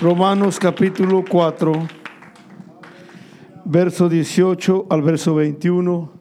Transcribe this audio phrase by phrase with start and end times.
[0.00, 1.72] Romanos capítulo 4,
[3.64, 6.12] verso 18 al verso 21.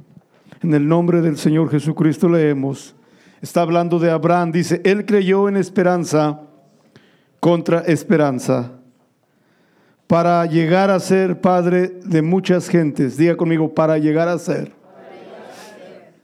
[0.61, 2.95] En el nombre del Señor Jesucristo leemos.
[3.41, 4.51] Está hablando de Abraham.
[4.51, 6.41] Dice, él creyó en esperanza
[7.39, 8.73] contra esperanza
[10.05, 13.17] para llegar a ser padre de muchas gentes.
[13.17, 14.71] Diga conmigo, para llegar a ser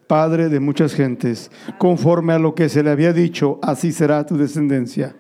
[0.05, 1.49] padre de muchas gentes.
[1.79, 5.15] Conforme a lo que se le había dicho, así será tu descendencia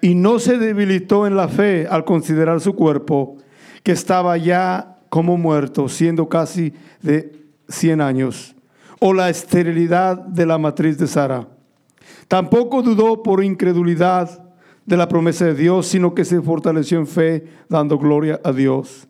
[0.00, 3.36] y no se debilitó en la fe al considerar su cuerpo,
[3.82, 6.72] que estaba ya como muerto, siendo casi
[7.02, 8.56] de 100 años,
[8.98, 11.48] o la esterilidad de la matriz de Sara.
[12.28, 14.42] Tampoco dudó por incredulidad
[14.84, 19.08] de la promesa de Dios, sino que se fortaleció en fe, dando gloria a Dios,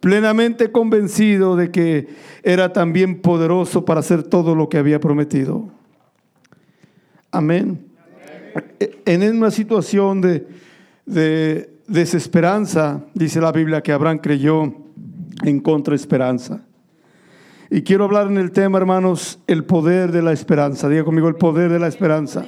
[0.00, 2.08] plenamente convencido de que
[2.42, 5.70] era también poderoso para hacer todo lo que había prometido.
[7.30, 7.87] Amén
[9.04, 14.74] en una situación de, desesperanza, dice la Biblia que Abraham creyó
[15.42, 16.60] en contraesperanza.
[17.70, 20.88] Y quiero hablar en el tema, hermanos, el poder de la esperanza.
[20.88, 22.44] Diga conmigo, el poder de la esperanza.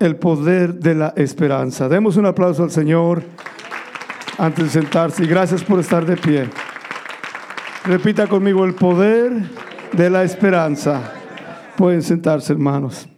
[0.00, 1.88] El poder de la esperanza.
[1.88, 3.22] Demos un aplauso al Señor
[4.36, 5.24] antes de sentarse.
[5.24, 6.48] Y gracias por estar de pie.
[7.84, 9.32] Repita conmigo, el poder
[9.92, 11.12] de la esperanza.
[11.76, 13.08] Pueden sentarse, hermanos.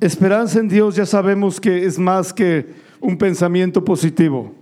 [0.00, 2.66] Esperanza en Dios ya sabemos que es más que
[3.00, 4.54] un pensamiento positivo.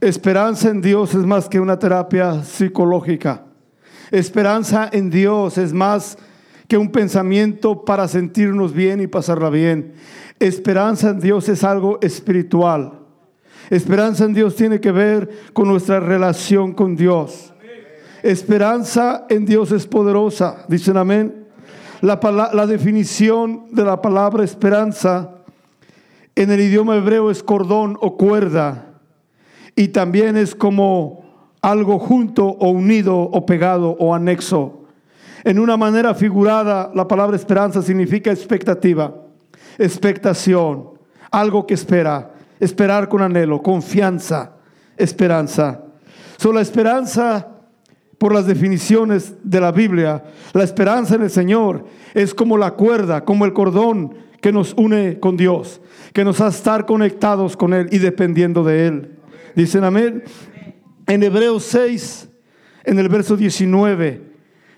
[0.00, 3.42] Esperanza en Dios es más que una terapia psicológica.
[4.10, 6.16] Esperanza en Dios es más
[6.68, 9.92] que un pensamiento para sentirnos bien y pasarla bien.
[10.38, 13.00] Esperanza en Dios es algo espiritual.
[13.68, 17.52] Esperanza en Dios tiene que ver con nuestra relación con Dios.
[18.22, 20.64] Esperanza en Dios es poderosa.
[20.68, 21.45] Dicen amén.
[22.00, 25.30] La, definición de la palabra esperanza
[26.34, 29.00] en el idioma hebreo es cordón o cuerda
[29.74, 31.24] y también es como
[31.62, 34.84] algo junto o unido o pegado o anexo.
[35.42, 39.14] En una manera figurada, la palabra esperanza significa expectativa,
[39.78, 40.90] expectación,
[41.30, 44.52] algo que espera, esperar con anhelo, confianza,
[44.98, 45.82] esperanza.
[46.36, 47.55] So, la esperanza
[48.18, 51.84] por las definiciones de la Biblia, la esperanza en el Señor
[52.14, 55.80] es como la cuerda, como el cordón que nos une con Dios,
[56.12, 59.10] que nos hace estar conectados con Él y dependiendo de Él.
[59.54, 60.22] Dicen amén.
[61.06, 62.28] En Hebreos 6,
[62.84, 64.22] en el verso 19,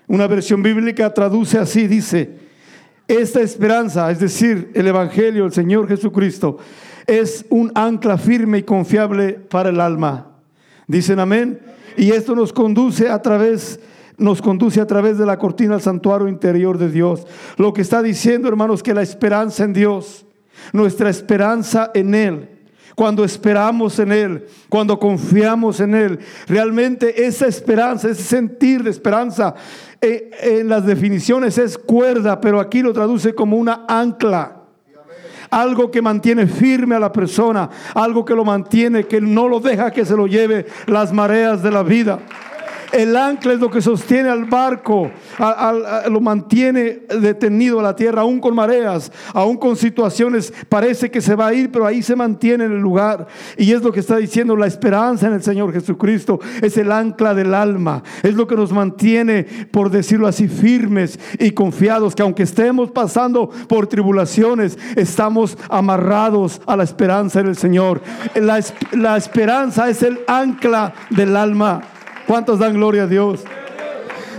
[0.07, 2.37] una versión bíblica traduce así, dice,
[3.07, 6.57] esta esperanza, es decir, el Evangelio, el Señor Jesucristo,
[7.07, 10.27] es un ancla firme y confiable para el alma.
[10.87, 11.59] Dicen amén.
[11.99, 13.77] Y esto nos conduce a través
[14.17, 17.25] nos conduce a través de la cortina al santuario interior de Dios.
[17.55, 20.25] Lo que está diciendo, hermanos, que la esperanza en Dios,
[20.73, 22.49] nuestra esperanza en Él,
[22.95, 29.55] cuando esperamos en Él, cuando confiamos en Él, realmente esa esperanza, ese sentir de esperanza,
[30.01, 34.58] eh, en las definiciones es cuerda, pero aquí lo traduce como una ancla
[35.49, 39.91] algo que mantiene firme a la persona, algo que lo mantiene, que no lo deja
[39.91, 42.19] que se lo lleve las mareas de la vida.
[42.91, 45.11] El ancla es lo que sostiene al barco,
[46.09, 51.35] lo mantiene detenido a la tierra, aún con mareas, aún con situaciones, parece que se
[51.35, 53.27] va a ir, pero ahí se mantiene en el lugar.
[53.57, 57.35] Y es lo que está diciendo la esperanza en el Señor Jesucristo, es el ancla
[57.35, 62.43] del alma, es lo que nos mantiene, por decirlo así, firmes y confiados, que aunque
[62.43, 68.01] estemos pasando por tribulaciones, estamos amarrados a la esperanza en el Señor.
[68.35, 68.59] La,
[68.93, 71.83] la esperanza es el ancla del alma.
[72.29, 73.43] ¿Cuántos dan gloria a Dios?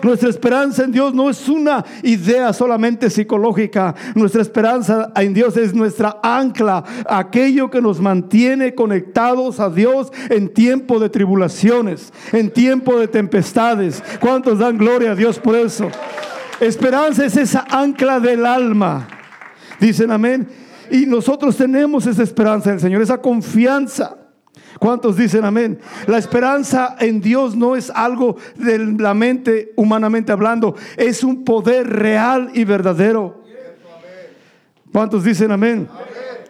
[0.04, 3.96] Nuestra esperanza en Dios no es una idea solamente psicológica.
[4.14, 10.54] Nuestra esperanza en Dios es nuestra ancla, aquello que nos mantiene conectados a Dios en
[10.54, 14.04] tiempo de tribulaciones, en tiempo de tempestades.
[14.20, 15.88] ¿Cuántos dan gloria a Dios por eso?
[16.60, 19.08] Esperanza es esa ancla del alma.
[19.80, 20.46] Dicen amén.
[20.92, 24.19] Y nosotros tenemos esa esperanza en el Señor, esa confianza.
[24.80, 25.78] ¿Cuántos dicen amén?
[26.06, 31.86] La esperanza en Dios no es algo de la mente, humanamente hablando, es un poder
[31.86, 33.44] real y verdadero.
[34.90, 35.86] ¿Cuántos dicen amén?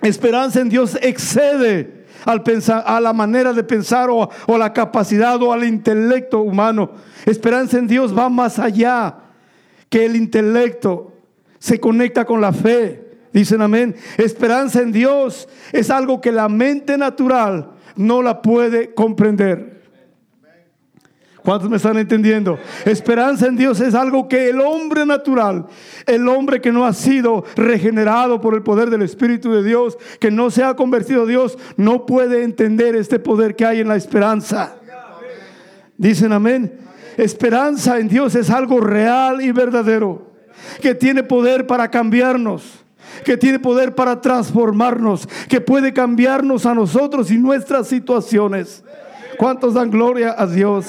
[0.01, 5.43] Esperanza en Dios excede al pensar, a la manera de pensar o, o la capacidad
[5.43, 6.93] o al intelecto humano.
[7.27, 9.17] Esperanza en Dios va más allá
[9.89, 11.15] que el intelecto.
[11.59, 13.09] Se conecta con la fe.
[13.33, 13.97] Dicen amén.
[14.19, 19.81] Esperanza en Dios es algo que la mente natural no la puede comprender.
[21.43, 22.59] ¿Cuántos me están entendiendo?
[22.85, 25.67] Esperanza en Dios es algo que el hombre natural,
[26.07, 30.31] el hombre que no ha sido regenerado por el poder del Espíritu de Dios, que
[30.31, 33.97] no se ha convertido a Dios, no puede entender este poder que hay en la
[33.97, 34.77] esperanza.
[35.97, 36.79] Dicen amén.
[37.17, 40.33] Esperanza en Dios es algo real y verdadero,
[40.81, 42.80] que tiene poder para cambiarnos,
[43.25, 48.83] que tiene poder para transformarnos, que puede cambiarnos a nosotros y nuestras situaciones.
[49.39, 50.87] ¿Cuántos dan gloria a Dios?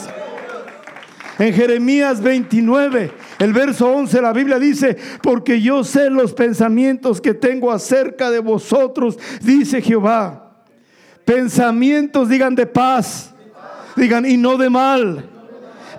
[1.40, 7.34] En Jeremías 29, el verso 11, la Biblia dice, porque yo sé los pensamientos que
[7.34, 10.52] tengo acerca de vosotros, dice Jehová.
[11.26, 13.34] Pensamientos, digan de paz,
[13.96, 15.31] digan y no de mal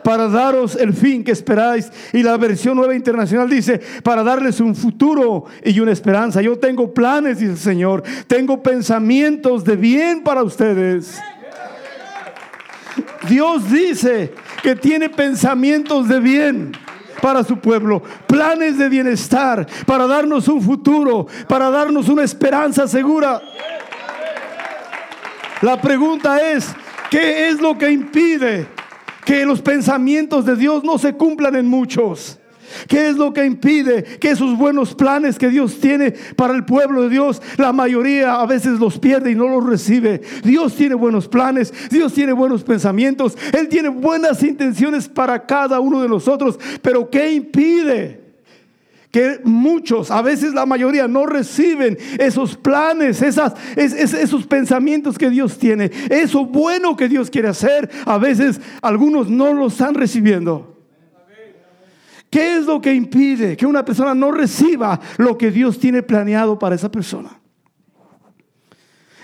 [0.03, 1.91] para daros el fin que esperáis.
[2.13, 6.43] Y la versión nueva internacional dice, para darles un futuro y una esperanza.
[6.43, 8.03] Yo tengo planes, dice el Señor.
[8.27, 11.21] Tengo pensamientos de bien para ustedes.
[13.29, 14.33] Dios dice
[14.63, 16.73] que tiene pensamientos de bien
[17.21, 23.41] para su pueblo, planes de bienestar, para darnos un futuro, para darnos una esperanza segura.
[25.61, 26.75] La pregunta es,
[27.09, 28.67] ¿qué es lo que impide
[29.25, 32.39] que los pensamientos de Dios no se cumplan en muchos?
[32.89, 37.03] ¿Qué es lo que impide que esos buenos planes que Dios tiene para el pueblo
[37.03, 40.23] de Dios, la mayoría a veces los pierde y no los recibe?
[40.43, 46.01] Dios tiene buenos planes, Dios tiene buenos pensamientos, Él tiene buenas intenciones para cada uno
[46.03, 48.22] de nosotros, pero ¿qué impide?
[49.13, 55.59] Que muchos, a veces la mayoría, no reciben esos planes, esas, esos pensamientos que Dios
[55.59, 60.79] tiene, eso bueno que Dios quiere hacer, a veces algunos no lo están recibiendo.
[62.31, 66.59] ¿Qué es lo que impide que una persona no reciba lo que Dios tiene planeado
[66.59, 67.39] para esa persona?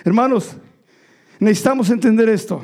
[0.05, 0.55] Hermanos,
[1.41, 2.63] necesitamos entender esto.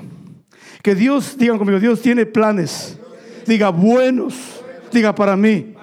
[0.82, 2.98] Que Dios, digan conmigo, Dios tiene planes.
[3.46, 4.62] Diga buenos,
[4.92, 5.73] diga para mí.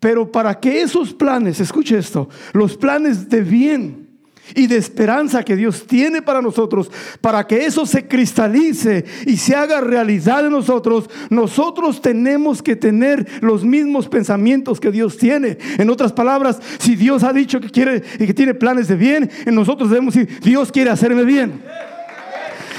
[0.00, 4.08] Pero para que esos planes, escuche esto, los planes de bien
[4.54, 9.54] y de esperanza que Dios tiene para nosotros, para que eso se cristalice y se
[9.54, 15.58] haga realidad en nosotros, nosotros tenemos que tener los mismos pensamientos que Dios tiene.
[15.78, 19.30] En otras palabras, si Dios ha dicho que quiere y que tiene planes de bien,
[19.44, 21.62] en nosotros debemos decir, Dios quiere hacerme bien.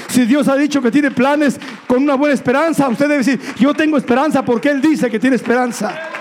[0.08, 3.72] Si Dios ha dicho que tiene planes con una buena esperanza, usted debe decir, yo
[3.72, 6.11] tengo esperanza porque Él dice que tiene esperanza.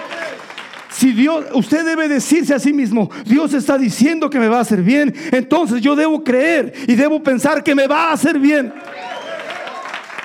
[0.92, 4.62] Si Dios, usted debe decirse a sí mismo, Dios está diciendo que me va a
[4.62, 8.74] hacer bien, entonces yo debo creer y debo pensar que me va a hacer bien.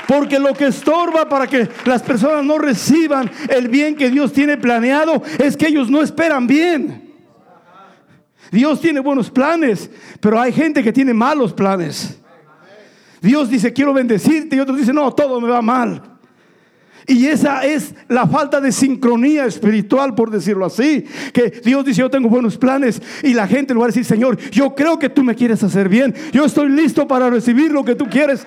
[0.09, 4.57] Porque lo que estorba para que las personas no reciban el bien que Dios tiene
[4.57, 7.15] planeado es que ellos no esperan bien.
[8.51, 9.91] Dios tiene buenos planes,
[10.21, 12.19] pero hay gente que tiene malos planes.
[13.21, 16.16] Dios dice, quiero bendecirte y otros dicen, no, todo me va mal.
[17.09, 21.05] Y esa es la falta de sincronía espiritual, por decirlo así.
[21.33, 23.01] Que Dios dice, yo tengo buenos planes.
[23.23, 25.89] Y la gente le va a decir, Señor, yo creo que tú me quieres hacer
[25.89, 26.15] bien.
[26.33, 28.45] Yo estoy listo para recibir lo que tú quieres.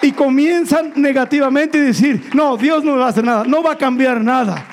[0.00, 3.44] Y comienzan negativamente y decir, no, Dios no me va a hacer nada.
[3.44, 4.64] No va a cambiar nada.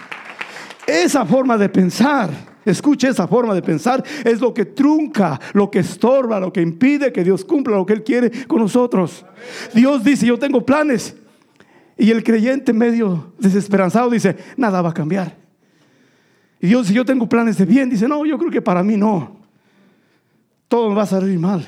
[0.86, 2.30] Esa forma de pensar.
[2.64, 7.12] Escuche, esa forma de pensar es lo que trunca, lo que estorba, lo que impide
[7.12, 9.26] que Dios cumpla lo que Él quiere con nosotros.
[9.74, 11.16] Dios dice, yo tengo planes
[11.98, 15.36] y el creyente medio desesperanzado dice, nada va a cambiar.
[16.60, 18.98] Y Dios, si yo tengo planes de bien, dice, no, yo creo que para mí
[18.98, 19.38] no.
[20.68, 21.68] Todo me va a salir mal.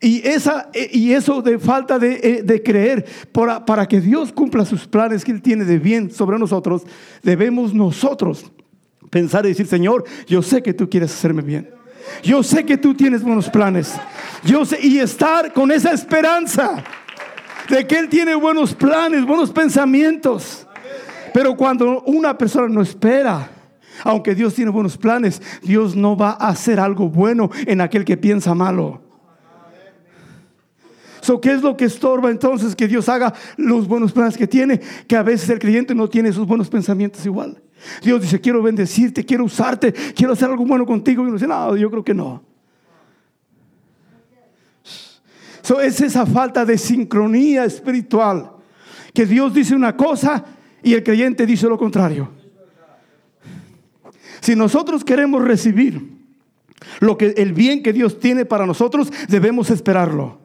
[0.00, 4.86] Y, esa, y eso de falta de, eh, creer, para, para que Dios cumpla sus
[4.86, 6.82] planes que Él tiene de bien sobre nosotros,
[7.22, 8.50] debemos nosotros
[9.10, 11.70] pensar y decir, Señor, yo sé que tú quieres hacerme bien.
[12.22, 13.94] Yo sé que tú tienes buenos planes.
[14.44, 16.84] Yo sé, y estar con esa esperanza
[17.68, 20.66] de que Él tiene buenos planes, buenos pensamientos.
[21.32, 23.50] Pero cuando una persona no espera,
[24.04, 28.16] aunque Dios tiene buenos planes, Dios no va a hacer algo bueno en aquel que
[28.16, 29.02] piensa malo.
[31.20, 34.80] So, ¿Qué es lo que estorba entonces que Dios haga los buenos planes que tiene?
[35.06, 37.60] Que a veces el creyente no tiene sus buenos pensamientos igual.
[38.02, 41.22] Dios dice, quiero bendecirte, quiero usarte, quiero hacer algo bueno contigo.
[41.22, 42.42] Y uno dice, no, yo creo que no.
[45.80, 48.52] Es esa falta de sincronía espiritual.
[49.12, 50.44] Que Dios dice una cosa
[50.82, 52.30] y el creyente dice lo contrario.
[54.40, 56.18] Si nosotros queremos recibir
[57.00, 60.38] lo que el bien que Dios tiene para nosotros, debemos esperarlo.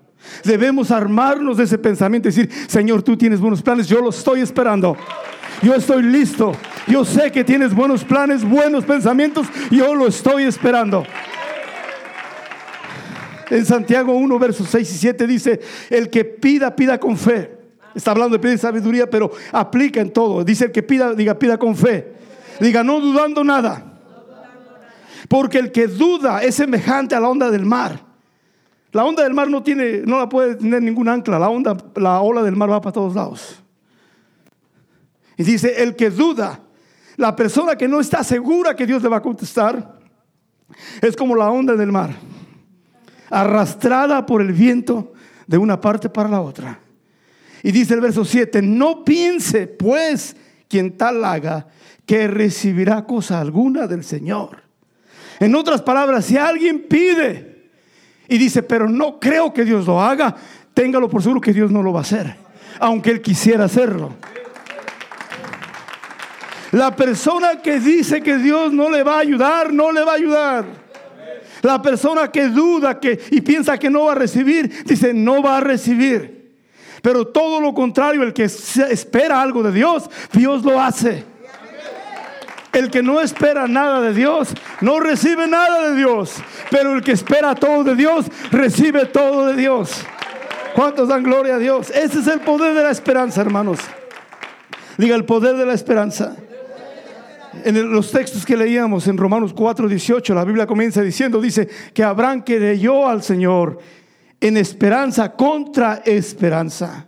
[0.43, 4.41] Debemos armarnos de ese pensamiento y decir, Señor, tú tienes buenos planes, yo lo estoy
[4.41, 4.97] esperando.
[5.61, 6.53] Yo estoy listo.
[6.87, 11.05] Yo sé que tienes buenos planes, buenos pensamientos, yo lo estoy esperando.
[13.53, 17.55] En Santiago 1, versos 6 y 7 dice, el que pida, pida con fe.
[17.93, 20.43] Está hablando de pedir sabiduría, pero aplica en todo.
[20.43, 22.15] Dice el que pida, diga, pida con fe.
[22.59, 24.01] Diga, no dudando nada.
[25.29, 28.03] Porque el que duda es semejante a la onda del mar.
[28.91, 31.37] La onda del mar no tiene, no la puede tener ningún ancla.
[31.37, 33.61] La onda, la ola del mar va para todos lados.
[35.37, 36.59] Y dice, el que duda,
[37.17, 39.99] la persona que no está segura que Dios le va a contestar,
[41.03, 42.15] es como la onda del mar,
[43.29, 45.13] arrastrada por el viento
[45.47, 46.79] de una parte para la otra.
[47.63, 50.35] Y dice el verso 7, no piense pues
[50.67, 51.67] quien tal haga
[52.05, 54.63] que recibirá cosa alguna del Señor.
[55.39, 57.69] En otras palabras, si alguien pide
[58.27, 60.35] y dice, pero no creo que Dios lo haga,
[60.73, 62.35] téngalo por seguro que Dios no lo va a hacer,
[62.79, 64.13] aunque él quisiera hacerlo.
[66.71, 70.15] La persona que dice que Dios no le va a ayudar, no le va a
[70.15, 70.82] ayudar.
[71.63, 75.57] La persona que duda que, y piensa que no va a recibir, dice no va
[75.57, 76.51] a recibir.
[77.01, 81.23] Pero todo lo contrario, el que espera algo de Dios, Dios lo hace.
[82.73, 84.49] El que no espera nada de Dios,
[84.81, 86.35] no recibe nada de Dios.
[86.69, 90.03] Pero el que espera todo de Dios, recibe todo de Dios.
[90.75, 91.91] ¿Cuántos dan gloria a Dios?
[91.91, 93.79] Ese es el poder de la esperanza, hermanos.
[94.97, 96.35] Diga el poder de la esperanza
[97.63, 102.03] en los textos que leíamos en Romanos 4, 18, la Biblia comienza diciendo, dice que
[102.03, 103.79] Abraham creyó al Señor
[104.39, 107.07] en esperanza contra esperanza.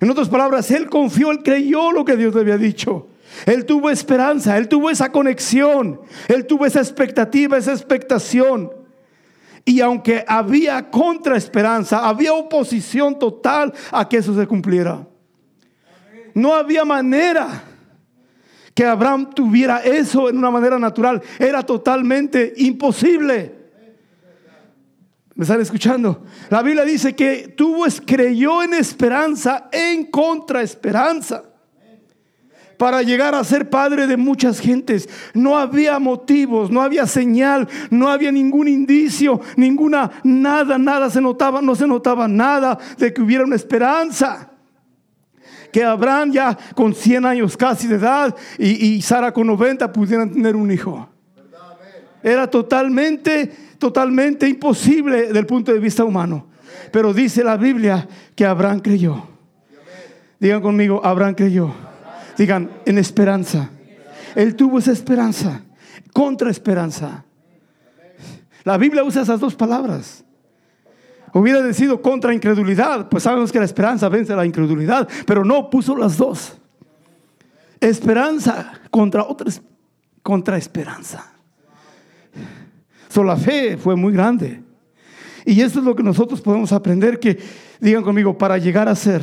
[0.00, 3.08] En otras palabras, él confió, él creyó lo que Dios le había dicho.
[3.44, 8.72] Él tuvo esperanza, él tuvo esa conexión, él tuvo esa expectativa, esa expectación.
[9.64, 15.06] Y aunque había contra esperanza, había oposición total a que eso se cumpliera.
[16.34, 17.64] No había manera
[18.76, 21.22] que Abraham tuviera eso en una manera natural.
[21.38, 23.54] Era totalmente imposible.
[25.34, 26.24] ¿Me están escuchando?
[26.50, 31.44] La Biblia dice que tuvo, creyó en esperanza, en contraesperanza,
[32.76, 35.08] para llegar a ser padre de muchas gentes.
[35.32, 41.62] No había motivos, no había señal, no había ningún indicio, ninguna, nada, nada se notaba,
[41.62, 44.50] no se notaba nada de que hubiera una esperanza
[45.76, 50.56] que Abraham ya con 100 años casi de edad y, Sara con 90 pudieran tener
[50.56, 51.06] un hijo.
[52.22, 56.46] Era totalmente, totalmente imposible desde el punto de vista humano.
[56.90, 59.22] Pero dice la Biblia que Abraham creyó.
[60.40, 61.74] Digan conmigo, Abraham creyó.
[62.38, 63.68] Digan, en esperanza.
[64.34, 65.60] Él tuvo esa esperanza,
[66.14, 67.22] contra esperanza.
[68.64, 70.24] La Biblia usa esas dos palabras.
[71.38, 75.94] Hubiera decidido contra incredulidad, pues sabemos que la esperanza vence la incredulidad, pero no puso
[75.94, 76.56] las dos.
[77.78, 79.52] Esperanza contra otra
[80.22, 81.30] contra esperanza.
[83.10, 84.62] So, la fe fue muy grande.
[85.44, 87.38] Y esto es lo que nosotros podemos aprender que
[87.80, 89.20] digan conmigo para llegar a ser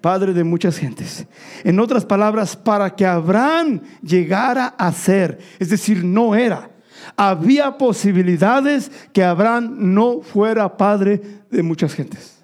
[0.00, 1.26] padre de muchas gentes.
[1.62, 6.70] En otras palabras, para que Abraham llegara a ser, es decir, no era
[7.16, 11.20] había posibilidades que Abraham no fuera padre
[11.50, 12.42] de muchas gentes.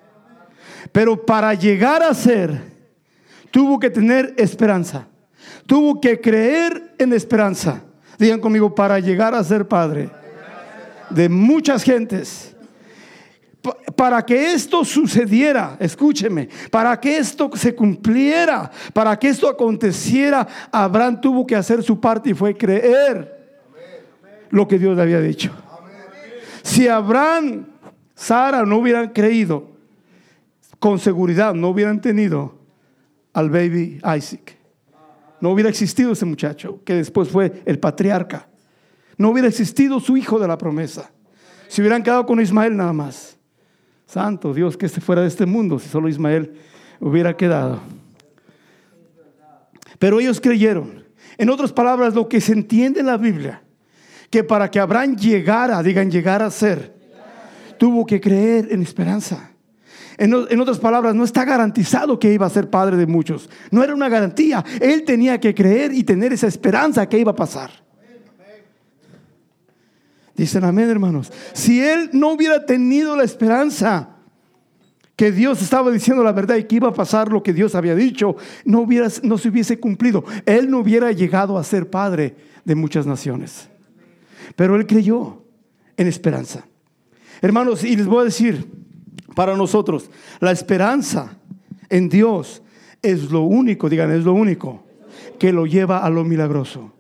[0.93, 2.63] Pero para llegar a ser,
[3.51, 5.07] tuvo que tener esperanza.
[5.67, 7.83] Tuvo que creer en esperanza.
[8.19, 10.11] Digan conmigo, para llegar a ser padre
[11.11, 12.55] de muchas gentes.
[13.95, 21.21] Para que esto sucediera, escúcheme, para que esto se cumpliera, para que esto aconteciera, Abraham
[21.21, 23.40] tuvo que hacer su parte y fue creer
[24.51, 25.53] lo que Dios le había dicho.
[26.63, 27.67] Si Abraham,
[28.15, 29.71] Sara no hubieran creído,
[30.79, 32.55] con seguridad no hubieran tenido
[33.33, 34.57] al baby Isaac.
[35.41, 38.49] No hubiera existido ese muchacho que después fue el patriarca.
[39.17, 41.11] No hubiera existido su hijo de la promesa.
[41.69, 43.39] Si hubieran quedado con Ismael nada más.
[44.07, 46.55] Santo Dios, que esté fuera de este mundo, si solo Ismael
[46.99, 47.81] hubiera quedado.
[49.99, 51.05] Pero ellos creyeron.
[51.39, 53.63] En otras palabras, lo que se entiende en la Biblia
[54.31, 56.95] que para que Abraham llegara, digan llegar a ser,
[57.79, 59.51] tuvo que creer en esperanza.
[60.17, 63.49] En, en, otras palabras, no está garantizado que iba a ser padre de muchos.
[63.71, 64.65] No era una garantía.
[64.81, 67.71] Él tenía que creer y tener esa esperanza que iba a pasar.
[70.37, 71.33] Dicen amén, hermanos.
[71.55, 74.11] Si él no hubiera tenido la esperanza
[75.17, 77.95] que Dios estaba diciendo la verdad y que iba a pasar lo que Dios había
[77.95, 80.25] dicho, no, hubiera, no se hubiese cumplido.
[80.47, 83.71] Él no hubiera llegado a ser padre de muchas naciones.
[84.57, 85.43] Pero él creyó
[85.97, 86.65] en esperanza.
[87.41, 88.67] Hermanos, y les voy a decir,
[89.35, 91.37] para nosotros, la esperanza
[91.89, 92.63] en Dios
[93.03, 94.83] es lo único, digan, es lo único
[95.39, 96.93] que lo lleva a lo milagroso.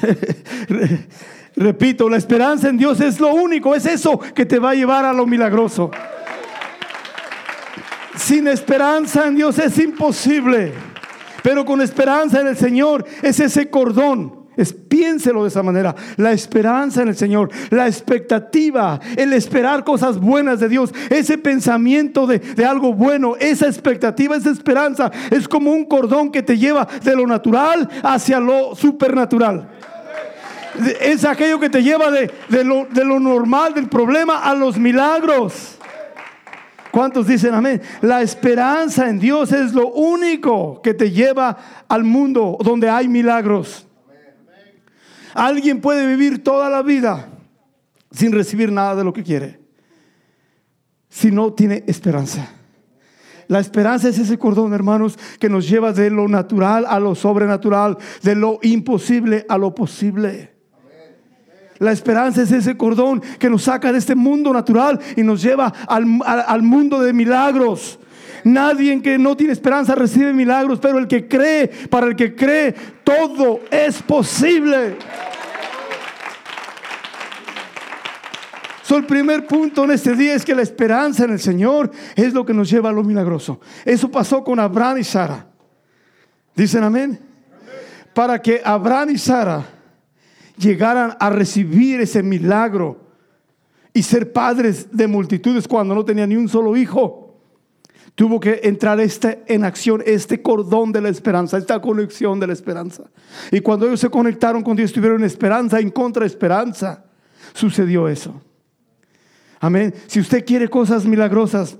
[1.56, 5.04] Repito, la esperanza en Dios es lo único, es eso que te va a llevar
[5.04, 5.90] a lo milagroso.
[8.16, 10.72] Sin esperanza en Dios es imposible.
[11.42, 14.37] Pero con esperanza en el Señor es ese cordón.
[14.88, 15.94] Piénselo de esa manera.
[16.16, 22.26] La esperanza en el Señor, la expectativa, el esperar cosas buenas de Dios, ese pensamiento
[22.26, 27.14] de, algo bueno, esa expectativa, esa esperanza, es como un cordón que te lleva de
[27.14, 29.68] lo natural hacia lo supernatural.
[31.00, 32.30] Es aquello que te lleva de,
[32.64, 35.76] lo, de lo normal, del problema, a los milagros.
[36.90, 37.82] ¿Cuántos dicen amén?
[38.00, 41.56] La esperanza en Dios es lo único que te lleva
[41.88, 43.87] al mundo donde hay milagros.
[45.34, 47.28] Alguien puede vivir toda la vida
[48.10, 49.60] sin recibir nada de lo que quiere,
[51.08, 52.48] si no tiene esperanza.
[53.48, 57.96] La esperanza es ese cordón, hermanos, que nos lleva de lo natural a lo sobrenatural,
[58.22, 60.58] de lo imposible a lo posible.
[61.78, 65.72] La esperanza es ese cordón que nos saca de este mundo natural y nos lleva
[65.86, 67.98] al, al, mundo de milagros.
[68.48, 72.74] Nadie que no tiene esperanza recibe milagros, pero el que cree, para el que cree,
[73.04, 74.96] todo es posible.
[78.82, 82.32] So, el primer punto en este día es que la esperanza en el Señor es
[82.32, 83.60] lo que nos lleva a lo milagroso.
[83.84, 85.46] Eso pasó con Abraham y Sara.
[86.56, 87.20] ¿Dicen amén?
[88.14, 89.66] Para que Abraham y Sara
[90.56, 92.98] llegaran a recibir ese milagro
[93.92, 97.27] y ser padres de multitudes cuando no tenían ni un solo hijo.
[98.18, 102.52] Tuvo que entrar este, en acción este cordón de la esperanza, esta conexión de la
[102.52, 103.04] esperanza.
[103.52, 107.04] Y cuando ellos se conectaron con Dios, tuvieron esperanza en contra esperanza.
[107.54, 108.42] Sucedió eso.
[109.60, 109.94] Amén.
[110.08, 111.78] Si usted quiere cosas milagrosas,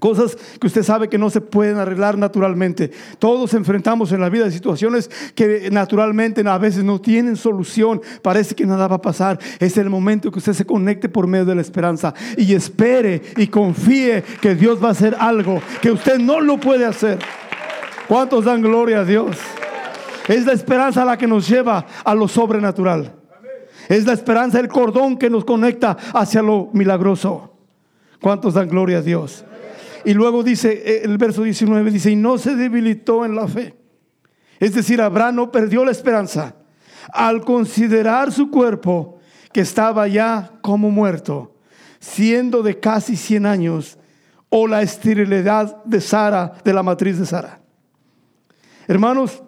[0.00, 2.90] Cosas que usted sabe que no se pueden arreglar naturalmente.
[3.20, 8.02] Todos enfrentamos en la vida situaciones que naturalmente a veces no tienen solución.
[8.20, 9.38] Parece que nada va a pasar.
[9.60, 13.46] Es el momento que usted se conecte por medio de la esperanza y espere y
[13.46, 17.20] confíe que Dios va a hacer algo que usted no lo puede hacer.
[18.08, 19.36] ¿Cuántos dan gloria a Dios?
[20.26, 23.12] Es la esperanza la que nos lleva a lo sobrenatural.
[23.88, 27.52] Es la esperanza, el cordón que nos conecta hacia lo milagroso.
[28.20, 29.44] ¿Cuántos dan gloria a Dios?
[30.04, 33.74] Y luego dice, eh, el verso 19 dice, y no se debilitó en la fe.
[34.60, 36.56] Es decir, Abraham no perdió la esperanza
[37.12, 39.18] al considerar su cuerpo
[39.52, 41.54] que estaba ya como muerto,
[42.00, 43.98] siendo de casi 100 años,
[44.48, 47.60] o la esterilidad de Sara, de la matriz de Sara.
[48.86, 49.42] Hermanos,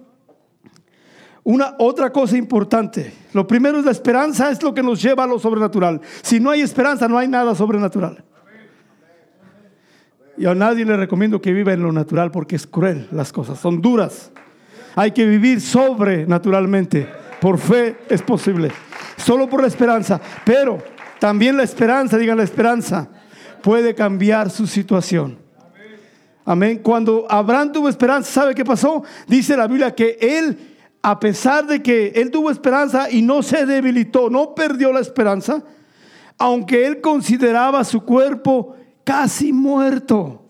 [1.45, 3.13] una otra cosa importante.
[3.33, 6.01] Lo primero es la esperanza, es lo que nos lleva a lo sobrenatural.
[6.23, 8.25] Si no hay esperanza, no hay nada sobrenatural.
[10.39, 13.59] Y a nadie le recomiendo que viva en lo natural porque es cruel las cosas,
[13.59, 14.31] son duras.
[14.95, 17.07] Hay que vivir sobrenaturalmente.
[17.41, 18.73] Por fe es posible.
[19.17, 20.21] Solo por la esperanza.
[20.45, 20.79] Pero
[21.19, 23.09] también la esperanza, digan la esperanza,
[23.63, 25.39] puede cambiar su situación.
[26.45, 26.79] Amén.
[26.83, 29.03] Cuando Abraham tuvo esperanza, ¿sabe qué pasó?
[29.27, 30.57] Dice la Biblia que él,
[31.03, 35.65] a pesar de que él tuvo esperanza y no se debilitó, no perdió la esperanza,
[36.39, 40.45] aunque él consideraba su cuerpo casi muerto.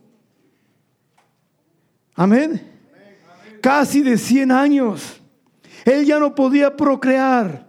[2.15, 2.63] Amén.
[3.61, 5.21] Casi de 100 años.
[5.85, 7.67] Él ya no podía procrear.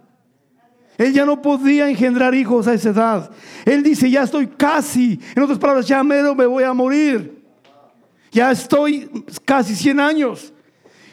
[0.96, 3.30] Él ya no podía engendrar hijos a esa edad.
[3.66, 7.44] Él dice, ya estoy casi, en otras palabras, ya mero me voy a morir.
[8.32, 9.10] Ya estoy
[9.44, 10.54] casi 100 años.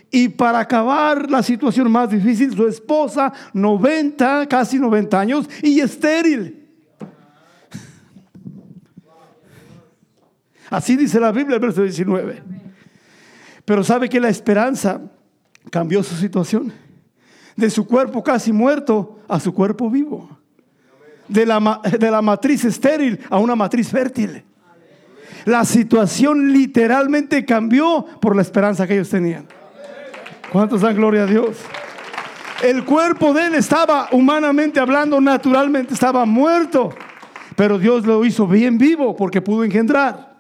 [0.09, 6.64] Y para acabar la situación más difícil, su esposa, 90, casi 90 años, y estéril.
[10.69, 12.43] Así dice la Biblia, el verso 19.
[13.65, 15.01] Pero sabe que la esperanza
[15.71, 16.71] cambió su situación.
[17.55, 20.29] De su cuerpo casi muerto a su cuerpo vivo.
[21.27, 24.43] De la, de la matriz estéril a una matriz fértil.
[25.45, 29.47] La situación literalmente cambió por la esperanza que ellos tenían.
[30.51, 31.57] ¿Cuántos dan gloria a Dios?
[32.63, 36.89] El cuerpo de él estaba humanamente hablando, naturalmente estaba muerto.
[37.55, 40.34] Pero Dios lo hizo bien vivo porque pudo engendrar.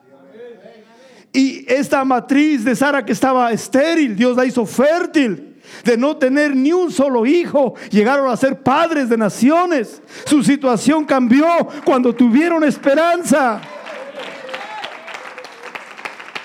[1.35, 5.57] Y esta matriz de Sara que estaba estéril, Dios la hizo fértil.
[5.83, 10.01] De no tener ni un solo hijo, llegaron a ser padres de naciones.
[10.25, 11.45] Su situación cambió
[11.83, 13.59] cuando tuvieron esperanza.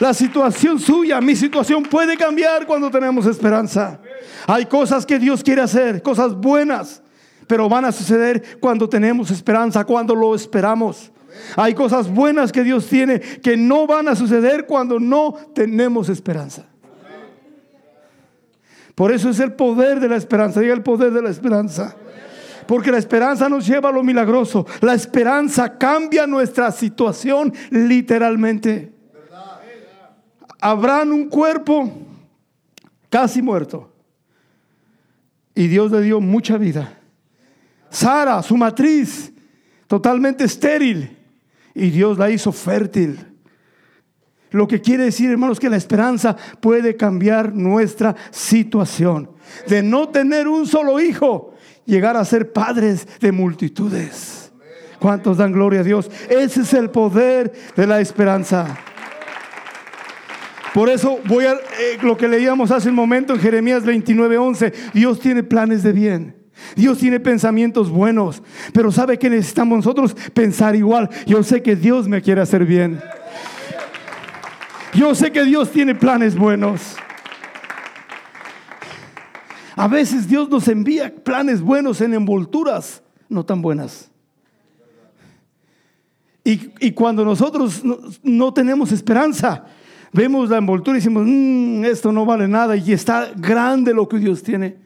[0.00, 4.00] La situación suya, mi situación puede cambiar cuando tenemos esperanza.
[4.48, 7.00] Hay cosas que Dios quiere hacer, cosas buenas,
[7.46, 11.12] pero van a suceder cuando tenemos esperanza, cuando lo esperamos.
[11.56, 16.66] Hay cosas buenas que Dios tiene que no van a suceder cuando no tenemos esperanza.
[18.94, 20.60] Por eso es el poder de la esperanza.
[20.60, 21.96] Diga el poder de la esperanza.
[22.66, 24.66] Porque la esperanza nos lleva a lo milagroso.
[24.80, 28.92] La esperanza cambia nuestra situación literalmente.
[30.60, 31.90] Abraham un cuerpo
[33.08, 33.90] casi muerto.
[35.54, 36.98] Y Dios le dio mucha vida.
[37.90, 39.32] Sara, su matriz,
[39.86, 41.19] totalmente estéril.
[41.74, 43.18] Y Dios la hizo fértil.
[44.50, 49.30] Lo que quiere decir, hermanos, que la esperanza puede cambiar nuestra situación.
[49.68, 51.54] De no tener un solo hijo,
[51.84, 54.52] llegar a ser padres de multitudes.
[54.98, 56.10] ¿Cuántos dan gloria a Dios?
[56.28, 58.76] Ese es el poder de la esperanza.
[60.74, 64.72] Por eso voy a eh, lo que leíamos hace un momento en Jeremías 29:11.
[64.92, 66.39] Dios tiene planes de bien.
[66.76, 68.42] Dios tiene pensamientos buenos.
[68.72, 70.14] Pero ¿sabe que necesitamos nosotros?
[70.34, 71.08] Pensar igual.
[71.26, 73.00] Yo sé que Dios me quiere hacer bien.
[74.94, 76.96] Yo sé que Dios tiene planes buenos.
[79.76, 84.10] A veces Dios nos envía planes buenos en envolturas no tan buenas.
[86.42, 87.82] Y, cuando nosotros
[88.24, 89.66] no, tenemos esperanza,
[90.12, 94.18] vemos la envoltura y decimos, mm, esto no vale nada y está grande lo que
[94.18, 94.76] Dios tiene.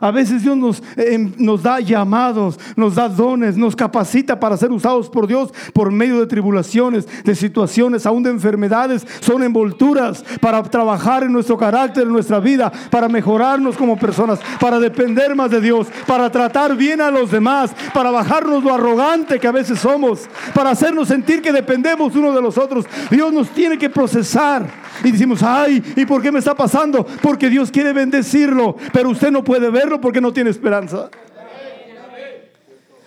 [0.00, 4.72] A veces Dios nos, em, nos da llamados, nos da dones, nos capacita para ser
[4.72, 9.06] usados por Dios por medio de tribulaciones, de situaciones, aún de enfermedades.
[9.20, 14.80] Son envolturas para trabajar en nuestro carácter, en nuestra vida, para mejorarnos como personas, para
[14.80, 19.48] depender más de Dios, para tratar bien a los demás, para bajarnos lo arrogante que
[19.48, 22.86] a veces somos, para hacernos sentir que dependemos uno de los otros.
[23.10, 27.06] Dios nos tiene que procesar y decimos, ay, ¿y por qué me está pasando?
[27.22, 31.10] Porque Dios quiere bendecirlo, pero usted no puede verlo porque no tiene esperanza.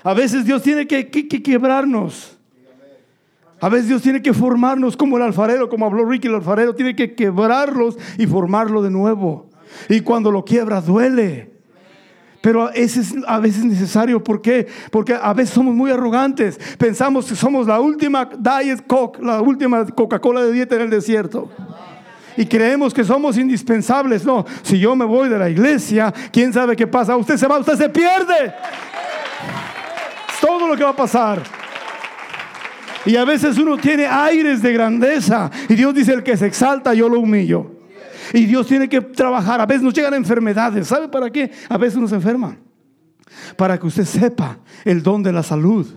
[0.03, 2.37] A veces Dios tiene que, quebrarnos.
[3.61, 6.95] A veces Dios tiene que formarnos como el alfarero, como habló Ricky el alfarero, tiene
[6.95, 9.49] que quebrarlos y formarlo de nuevo.
[9.87, 11.52] Y cuando lo quiebra duele.
[12.43, 14.21] Pero ese es a veces necesario.
[14.21, 14.67] ¿Por qué?
[14.91, 16.59] Porque a veces somos muy arrogantes.
[16.77, 21.49] Pensamos que somos la última Diet Coke, la última Coca-Cola de dieta en el desierto
[22.35, 24.25] y creemos que somos indispensables.
[24.25, 27.15] No, si yo me voy de la iglesia, ¿quién sabe qué pasa?
[27.15, 28.53] Usted se va, usted se pierde.
[30.41, 31.41] Todo lo que va a pasar.
[33.05, 36.93] Y a veces uno tiene aires de grandeza y Dios dice, el que se exalta,
[36.93, 37.72] yo lo humillo.
[38.33, 39.59] Y Dios tiene que trabajar.
[39.59, 40.87] A veces nos llegan enfermedades.
[40.87, 41.51] ¿Sabe para qué?
[41.69, 42.57] A veces uno se enferma.
[43.57, 45.87] Para que usted sepa el don de la salud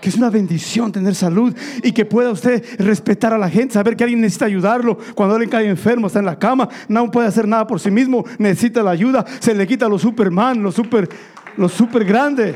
[0.00, 3.96] que es una bendición tener salud y que pueda usted respetar a la gente, saber
[3.96, 4.98] que alguien necesita ayudarlo.
[5.16, 8.24] Cuando alguien cae enfermo, está en la cama, no puede hacer nada por sí mismo,
[8.38, 11.08] necesita la ayuda, se le quita los superman, los super,
[11.56, 12.54] los super grandes.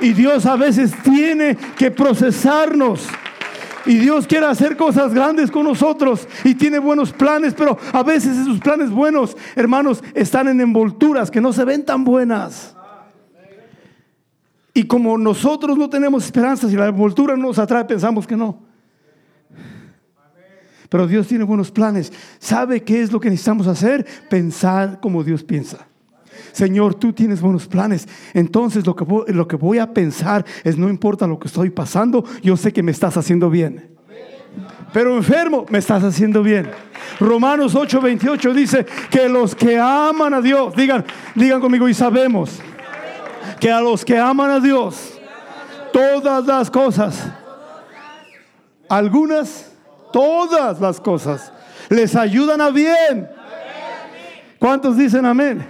[0.00, 3.06] Y Dios a veces tiene que procesarnos.
[3.86, 8.36] Y Dios quiere hacer cosas grandes con nosotros y tiene buenos planes, pero a veces
[8.36, 12.76] esos planes buenos, hermanos, están en envolturas que no se ven tan buenas.
[14.74, 18.62] Y como nosotros no tenemos esperanza, si la envoltura nos atrae, pensamos que no.
[20.88, 22.12] Pero Dios tiene buenos planes.
[22.38, 24.04] ¿Sabe qué es lo que necesitamos hacer?
[24.28, 25.86] Pensar como Dios piensa.
[26.52, 28.06] Señor, tú tienes buenos planes.
[28.34, 31.70] Entonces lo que, voy, lo que voy a pensar es, no importa lo que estoy
[31.70, 33.90] pasando, yo sé que me estás haciendo bien.
[34.92, 36.68] Pero enfermo, me estás haciendo bien.
[37.20, 42.58] Romanos 8:28 dice que los que aman a Dios, digan, digan conmigo y sabemos
[43.60, 45.18] que a los que aman a Dios,
[45.92, 47.28] todas las cosas,
[48.88, 49.72] algunas,
[50.12, 51.52] todas las cosas,
[51.88, 53.28] les ayudan a bien.
[54.58, 55.64] ¿Cuántos dicen amén?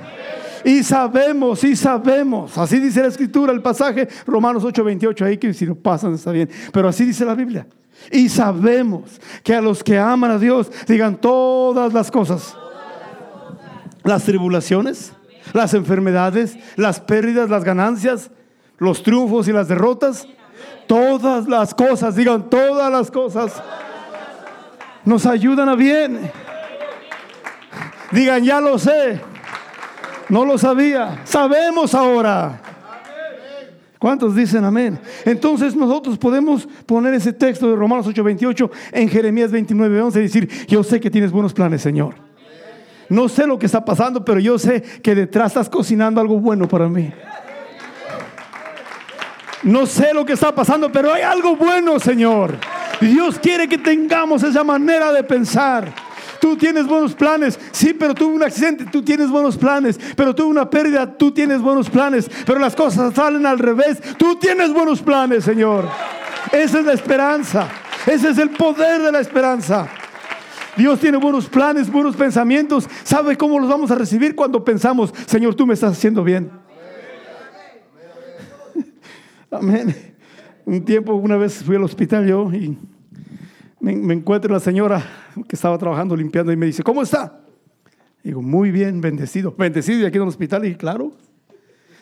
[0.64, 5.66] Y sabemos, y sabemos, así dice la escritura, el pasaje Romanos 8:28, ahí que si
[5.66, 7.66] lo pasan está bien, pero así dice la Biblia.
[8.11, 12.57] Y sabemos que a los que aman a Dios digan todas las cosas,
[14.05, 15.12] las tribulaciones,
[15.53, 18.31] las enfermedades, las pérdidas, las ganancias,
[18.79, 20.27] los triunfos y las derrotas.
[20.87, 23.62] Todas las cosas, digan todas las cosas,
[25.05, 26.33] nos ayudan a bien.
[28.11, 29.20] Digan, ya lo sé.
[30.31, 31.21] No lo sabía.
[31.25, 32.61] Sabemos ahora.
[33.99, 34.99] ¿Cuántos dicen amén?
[35.27, 40.83] Entonces nosotros podemos poner ese texto de Romanos 8:28 en Jeremías 29:11 y decir, yo
[40.83, 42.14] sé que tienes buenos planes, Señor.
[43.11, 46.66] No sé lo que está pasando, pero yo sé que detrás estás cocinando algo bueno
[46.66, 47.12] para mí.
[49.64, 52.57] No sé lo que está pasando, pero hay algo bueno, Señor.
[53.01, 55.93] Dios quiere que tengamos esa manera de pensar.
[56.40, 60.46] Tú tienes buenos planes, sí, pero tuve un accidente, tú tienes buenos planes, pero tuve
[60.48, 65.03] una pérdida, tú tienes buenos planes, pero las cosas salen al revés, tú tienes buenos
[65.03, 65.87] planes, Señor.
[66.50, 67.68] Esa es la esperanza,
[68.07, 69.87] ese es el poder de la esperanza.
[70.76, 72.88] Dios tiene buenos planes, buenos pensamientos.
[73.03, 76.50] ¿Sabe cómo los vamos a recibir cuando pensamos, Señor, tú me estás haciendo bien?
[79.50, 79.94] Amén.
[80.64, 82.79] Un tiempo, una vez fui al hospital yo y
[83.81, 85.03] me, encuentro la señora
[85.49, 87.40] que estaba trabajando limpiando y me dice, ¿cómo está?
[88.23, 89.55] Digo, muy bien, bendecido.
[89.57, 90.66] Bendecido y aquí en el hospital.
[90.66, 91.12] Y claro,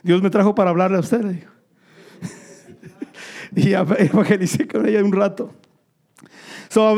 [0.03, 1.25] Dios me trajo para hablarle a usted.
[3.57, 5.55] Y evangelicé con ella un rato.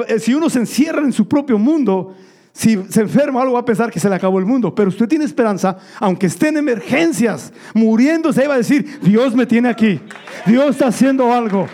[0.09, 2.17] Eh, si uno se encierra en su propio mundo,
[2.53, 4.75] si se enferma algo va a pensar que se le acabó el mundo.
[4.75, 9.69] Pero usted tiene esperanza, aunque esté en emergencias, muriéndose, va a decir, Dios me tiene
[9.69, 10.01] aquí.
[10.45, 11.69] Dios está haciendo algo.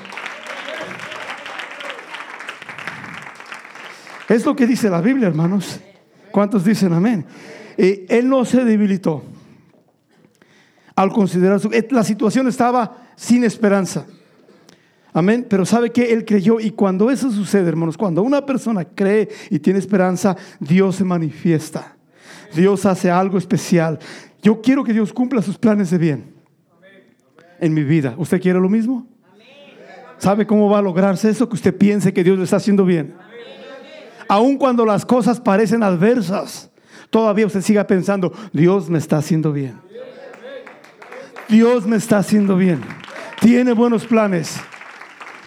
[4.29, 5.81] Es lo que dice la Biblia, hermanos.
[6.31, 7.25] ¿Cuántos dicen amén?
[7.77, 9.23] Eh, él no se debilitó
[10.95, 11.71] al considerar su...
[11.91, 14.07] La situación estaba sin esperanza.
[15.13, 15.47] Amén.
[15.49, 19.59] Pero sabe que él creyó y cuando eso sucede, hermanos, cuando una persona cree y
[19.59, 21.97] tiene esperanza, Dios se manifiesta.
[22.55, 23.99] Dios hace algo especial.
[24.43, 26.35] Yo quiero que Dios cumpla sus planes de bien
[27.61, 28.15] en mi vida.
[28.19, 29.07] ¿Usted quiere lo mismo?
[30.19, 31.49] ¿Sabe cómo va a lograrse eso?
[31.49, 33.15] Que usted piense que Dios lo está haciendo bien.
[34.29, 36.71] Aun cuando las cosas parecen adversas,
[37.11, 39.79] todavía usted siga pensando, Dios me está haciendo bien.
[41.49, 42.81] Dios me está haciendo bien.
[43.41, 44.57] Tiene buenos planes.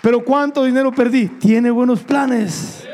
[0.02, 1.28] Pero ¿cuánto dinero perdí?
[1.28, 2.88] Tiene buenos planes.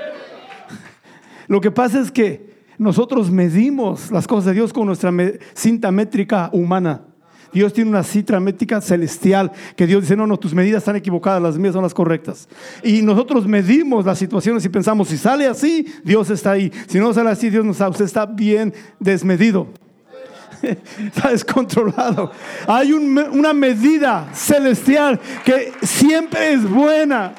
[1.48, 5.12] Lo que pasa es que nosotros medimos las cosas de Dios con nuestra
[5.54, 7.04] cinta métrica humana.
[7.55, 11.41] Dios tiene una cinta métrica celestial que Dios dice, no, no, tus medidas están equivocadas,
[11.41, 12.49] las mías son las correctas.
[12.83, 16.69] Y nosotros medimos las situaciones y pensamos, si sale así, Dios está ahí.
[16.87, 17.87] Si no sale así, Dios no está.
[17.87, 19.69] Usted está bien desmedido.
[20.99, 22.29] está descontrolado.
[22.67, 27.35] Hay una medida celestial que siempre es buena.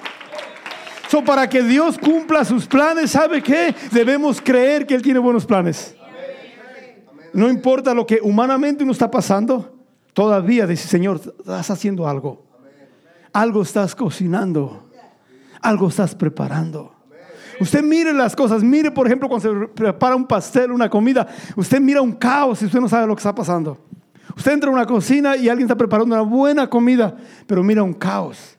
[1.26, 3.74] Para que Dios cumpla sus planes, ¿sabe qué?
[3.92, 5.94] Debemos creer que Él tiene buenos planes.
[7.34, 9.75] No importa lo que humanamente uno está pasando,
[10.16, 12.42] todavía dice, Señor, estás haciendo algo.
[13.34, 14.88] Algo estás cocinando.
[15.60, 16.94] Algo estás preparando.
[17.60, 21.80] Usted mire las cosas, mire por ejemplo cuando se prepara un pastel, una comida, usted
[21.82, 23.76] mira un caos y usted no sabe lo que está pasando.
[24.34, 27.14] Usted entra a una cocina y alguien está preparando una buena comida,
[27.46, 28.56] pero mira un caos.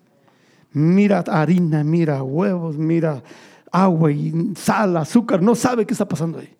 [0.73, 3.23] Mira harina, mira huevos, mira
[3.71, 6.55] agua y sal, azúcar, no sabe qué está pasando ahí,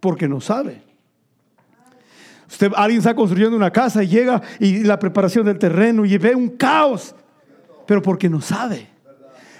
[0.00, 0.91] porque no sabe.
[2.76, 6.50] Alguien está construyendo una casa y llega y la preparación del terreno y ve un
[6.50, 7.14] caos,
[7.86, 8.92] pero porque no sabe.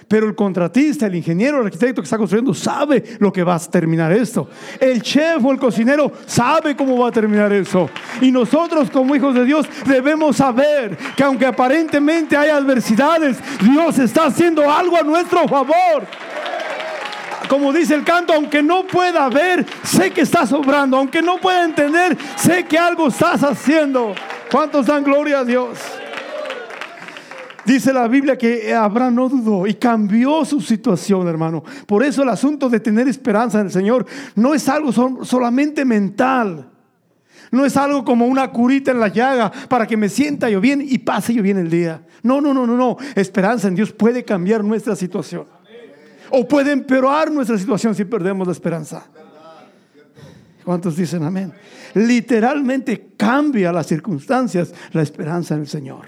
[0.07, 3.59] Pero el contratista, el ingeniero, el arquitecto que está construyendo sabe lo que va a
[3.59, 4.47] terminar esto.
[4.79, 7.89] El chef o el cocinero sabe cómo va a terminar eso.
[8.21, 14.25] Y nosotros como hijos de Dios debemos saber que aunque aparentemente hay adversidades, Dios está
[14.25, 16.05] haciendo algo a nuestro favor.
[17.49, 20.97] Como dice el canto, aunque no pueda ver, sé que estás obrando.
[20.97, 24.15] Aunque no pueda entender, sé que algo estás haciendo.
[24.51, 25.79] ¿Cuántos dan gloria a Dios?
[27.65, 31.63] Dice la Biblia que Abraham no dudó y cambió su situación, hermano.
[31.87, 34.91] Por eso el asunto de tener esperanza en el Señor no es algo
[35.23, 36.69] solamente mental.
[37.51, 40.83] No es algo como una curita en la llaga para que me sienta yo bien
[40.83, 42.05] y pase yo bien el día.
[42.23, 42.97] No, no, no, no, no.
[43.15, 45.45] Esperanza en Dios puede cambiar nuestra situación.
[46.35, 49.05] O puede empeorar nuestra situación si perdemos la esperanza.
[50.63, 51.53] ¿Cuántos dicen amén?
[51.93, 56.07] Literalmente cambia las circunstancias la esperanza en el Señor.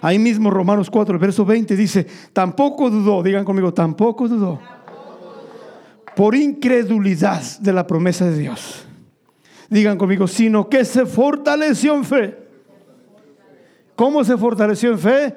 [0.00, 4.58] Ahí mismo Romanos 4, verso 20 dice, tampoco dudó, digan conmigo, tampoco dudó,
[6.14, 8.86] por incredulidad de la promesa de Dios.
[9.68, 12.38] Digan conmigo, sino que se fortaleció en fe.
[13.94, 15.34] ¿Cómo se fortaleció en fe?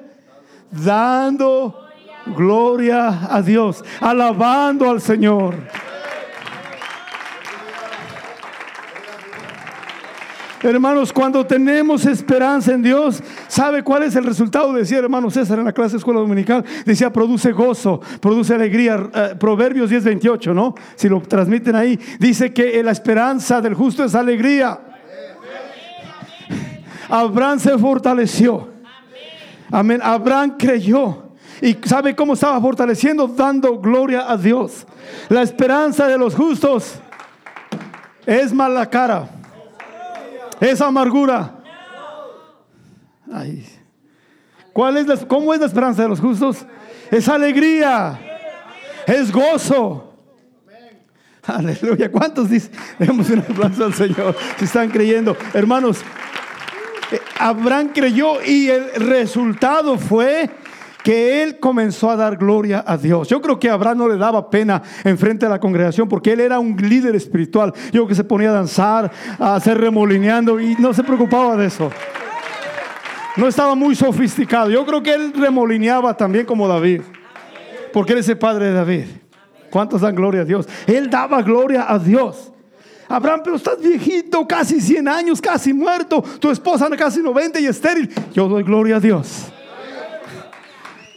[0.70, 1.89] Dando
[2.30, 5.54] gloria a Dios, alabando al Señor.
[10.62, 14.74] Hermanos, cuando tenemos esperanza en Dios, ¿sabe cuál es el resultado?
[14.74, 19.08] Decía hermano César en la clase de escuela dominical, decía, produce gozo, produce alegría.
[19.14, 20.74] Eh, Proverbios 10, 28, ¿no?
[20.96, 24.78] Si lo transmiten ahí, dice que la esperanza del justo es alegría.
[27.08, 28.68] Abraham se fortaleció.
[29.70, 30.00] Amén.
[30.02, 31.29] Abraham creyó.
[31.60, 33.26] ¿Y sabe cómo estaba fortaleciendo?
[33.26, 34.86] Dando gloria a Dios.
[35.28, 36.94] La esperanza de los justos
[38.26, 39.28] es mala cara
[40.60, 41.54] esa amargura.
[44.72, 46.66] ¿Cuál es ¿Cómo es la esperanza de los justos?
[47.10, 48.20] Es alegría,
[49.06, 50.06] es gozo.
[51.42, 52.10] Aleluya.
[52.12, 52.70] ¿Cuántos dicen?
[52.98, 54.36] Demos un aplauso al Señor.
[54.58, 56.00] Si están creyendo, hermanos,
[57.10, 60.48] eh, Abraham creyó y el resultado fue
[61.02, 63.28] que él comenzó a dar gloria a Dios.
[63.28, 66.40] Yo creo que a Abraham no le daba pena enfrente de la congregación porque él
[66.40, 67.72] era un líder espiritual.
[67.86, 71.66] Yo creo que se ponía a danzar, a hacer remolineando y no se preocupaba de
[71.66, 71.90] eso.
[73.36, 74.70] No estaba muy sofisticado.
[74.70, 77.02] Yo creo que él remolineaba también como David,
[77.92, 79.04] porque él es el padre de David.
[79.70, 80.68] ¿Cuántos dan gloria a Dios?
[80.86, 82.52] Él daba gloria a Dios.
[83.08, 86.22] Abraham, pero estás viejito, casi 100 años, casi muerto.
[86.40, 88.08] Tu esposa casi 90 y estéril.
[88.32, 89.52] Yo doy gloria a Dios.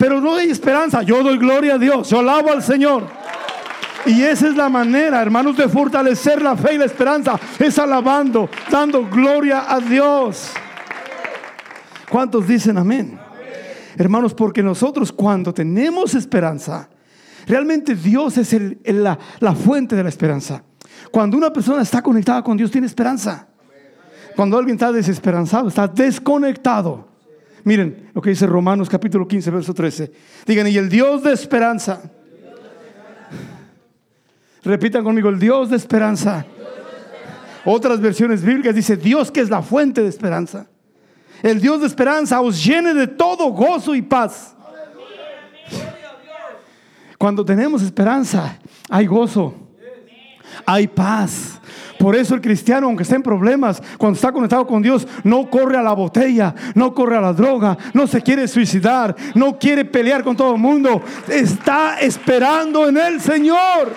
[0.04, 1.02] Pero no hay esperanza.
[1.02, 2.10] Yo doy gloria a Dios.
[2.10, 3.08] Yo alabo al Señor.
[4.06, 7.40] Y esa es la manera, hermanos, de fortalecer la fe y la esperanza.
[7.58, 10.52] Es alabando, dando gloria a Dios.
[12.10, 13.18] ¿Cuántos dicen amén?
[13.96, 16.90] Hermanos, porque nosotros cuando tenemos esperanza,
[17.48, 20.66] realmente Dios es la, la fuente de la esperanza.
[21.12, 23.48] Cuando una persona está conectada con Dios, tiene esperanza.
[24.36, 27.13] Cuando alguien está desesperanzado, está desconectado.
[27.64, 30.12] Miren lo que dice Romanos capítulo 15, verso 13.
[30.46, 32.02] Digan, y el Dios de esperanza
[34.64, 36.46] Repitan conmigo, el Dios de esperanza.
[37.66, 40.68] Otras versiones bíblicas dice Dios que es la fuente de esperanza.
[41.42, 44.56] El Dios de esperanza os llene de todo gozo y paz.
[47.18, 48.58] Cuando tenemos esperanza,
[48.90, 49.54] hay gozo,
[50.66, 51.60] hay paz.
[52.00, 55.78] Por eso el cristiano, aunque esté en problemas, cuando está conectado con Dios, no corre
[55.78, 60.24] a la botella, no corre a la droga, no se quiere suicidar, no quiere pelear
[60.24, 61.02] con todo el mundo.
[61.28, 63.94] Está esperando en el Señor.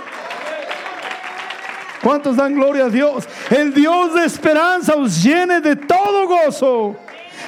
[2.03, 3.29] ¿Cuántos dan gloria a Dios?
[3.51, 6.97] El Dios de esperanza os llene de todo gozo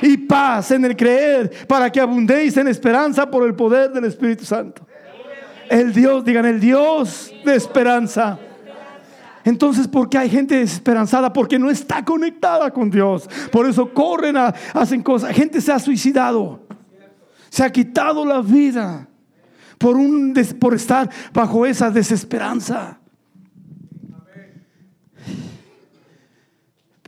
[0.03, 4.45] y paz en el creer para que abundéis en esperanza por el poder del Espíritu
[4.45, 4.83] Santo.
[5.71, 8.39] El Dios, digan, el Dios de esperanza.
[9.49, 11.33] Entonces, ¿por qué hay gente desesperanzada?
[11.33, 13.27] Porque no está conectada con Dios.
[13.51, 15.35] Por eso corren, hacen cosas.
[15.35, 16.67] Gente se ha suicidado.
[17.49, 19.09] Se ha quitado la vida
[19.79, 22.99] por, un, por estar bajo esa desesperanza.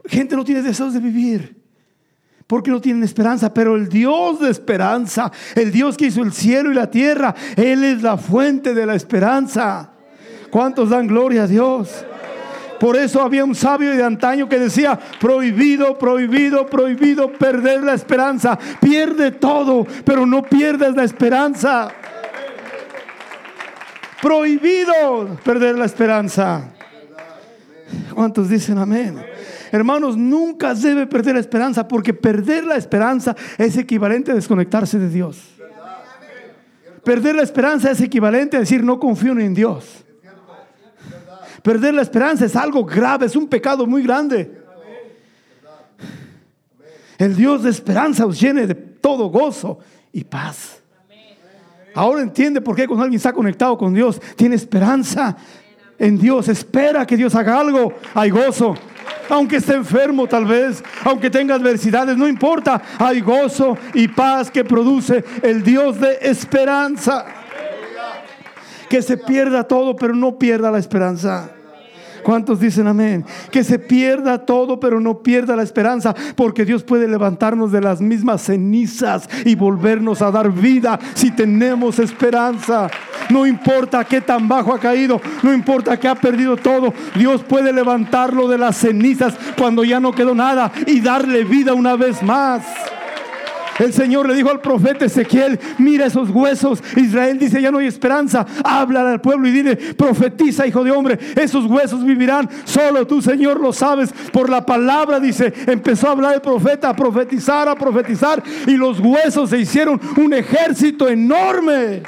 [0.07, 1.61] Gente no tiene deseos de vivir
[2.46, 6.72] porque no tienen esperanza, pero el Dios de esperanza, el Dios que hizo el cielo
[6.72, 9.92] y la tierra, Él es la fuente de la esperanza.
[10.50, 12.07] ¿Cuántos dan gloria a Dios?
[12.81, 18.59] Por eso había un sabio de antaño que decía, prohibido, prohibido, prohibido perder la esperanza.
[18.81, 21.93] Pierde todo, pero no pierdas la esperanza.
[24.23, 26.71] Prohibido perder la esperanza.
[28.14, 29.23] ¿Cuántos dicen amén?
[29.73, 35.11] Hermanos, nunca debe perder la esperanza porque perder la esperanza es equivalente a desconectarse de
[35.11, 35.38] Dios.
[37.05, 40.07] Perder la esperanza es equivalente a decir no confío en Dios.
[41.62, 44.61] Perder la esperanza es algo grave, es un pecado muy grande.
[47.18, 49.79] El Dios de esperanza os llene de todo gozo
[50.12, 50.81] y paz.
[51.94, 55.37] Ahora entiende por qué cuando alguien está conectado con Dios, tiene esperanza
[55.99, 58.75] en Dios, espera que Dios haga algo, hay gozo
[59.31, 64.64] aunque esté enfermo tal vez, aunque tenga adversidades, no importa, hay gozo y paz que
[64.64, 67.25] produce el Dios de esperanza.
[68.90, 71.50] Que se pierda todo, pero no pierda la esperanza.
[72.22, 73.24] ¿Cuántos dicen amén?
[73.50, 78.00] Que se pierda todo, pero no pierda la esperanza, porque Dios puede levantarnos de las
[78.00, 82.90] mismas cenizas y volvernos a dar vida si tenemos esperanza.
[83.31, 87.72] No importa qué tan bajo ha caído, no importa que ha perdido todo, Dios puede
[87.72, 92.64] levantarlo de las cenizas cuando ya no quedó nada y darle vida una vez más.
[93.81, 96.83] El Señor le dijo al profeta Ezequiel, mira esos huesos.
[96.97, 98.45] Israel dice, ya no hay esperanza.
[98.62, 102.47] Habla al pueblo y dile, profetiza, hijo de hombre, esos huesos vivirán.
[102.64, 104.12] Solo tú, Señor, lo sabes.
[104.35, 108.43] Por la palabra, dice, empezó a hablar el profeta, a profetizar, a profetizar.
[108.66, 112.03] Y los huesos se hicieron un ejército enorme.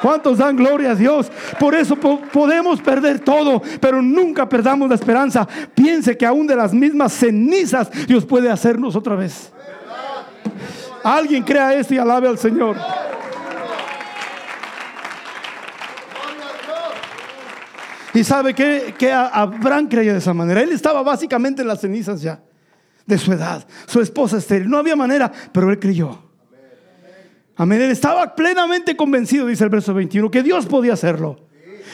[0.00, 1.32] ¿Cuántos dan gloria a Dios?
[1.58, 5.48] Por eso podemos perder todo, pero nunca perdamos la esperanza.
[5.74, 9.50] Piense que aún de las mismas cenizas Dios puede hacernos otra vez.
[11.02, 12.76] Alguien crea esto y alabe al Señor.
[18.12, 20.60] Y sabe que, que Abraham creía de esa manera.
[20.60, 22.40] Él estaba básicamente en las cenizas ya
[23.06, 23.66] de su edad.
[23.86, 24.68] Su esposa estéril.
[24.68, 26.18] No había manera, pero él creyó.
[27.56, 27.80] Amén.
[27.82, 31.49] Él estaba plenamente convencido, dice el verso 21, que Dios podía hacerlo.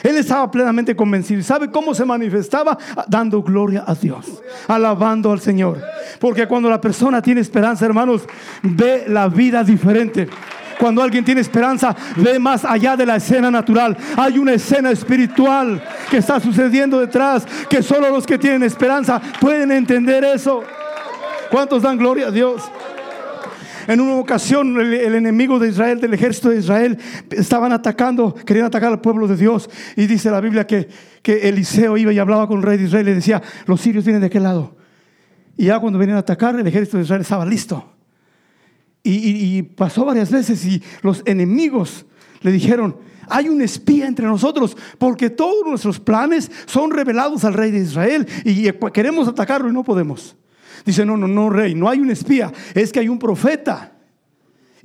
[0.06, 1.40] Él estaba plenamente convencido.
[1.40, 2.78] ¿Y sabe cómo se manifestaba?
[3.08, 5.82] Dando gloria a Dios, alabando al Señor.
[6.20, 8.22] Porque cuando la persona tiene esperanza, hermanos,
[8.62, 10.28] ve la vida diferente.
[10.78, 13.96] Cuando alguien tiene esperanza, ve más allá de la escena natural.
[14.16, 19.72] Hay una escena espiritual que está sucediendo detrás, que solo los que tienen esperanza pueden
[19.72, 20.62] entender eso.
[21.50, 22.62] ¿Cuántos dan gloria a Dios?
[23.86, 26.98] En una ocasión el, enemigo de Israel, del ejército de Israel,
[27.30, 29.70] estaban atacando, querían atacar al pueblo de Dios.
[29.96, 30.88] Y dice la Biblia que,
[31.22, 34.20] que Eliseo iba y hablaba con el rey de Israel y decía, los sirios vienen
[34.20, 34.76] de aquel lado.
[35.56, 37.92] Y ya cuando venían a atacar, el ejército de Israel estaba listo.
[39.02, 42.06] Y, y pasó varias veces y los enemigos
[42.40, 42.96] le dijeron,
[43.28, 48.26] hay un espía entre nosotros, porque todos nuestros planes son revelados al rey de Israel
[48.44, 50.36] y queremos atacarlo y no podemos.
[50.84, 53.92] Dice, no, no, no, rey, no hay un espía, es que hay un profeta.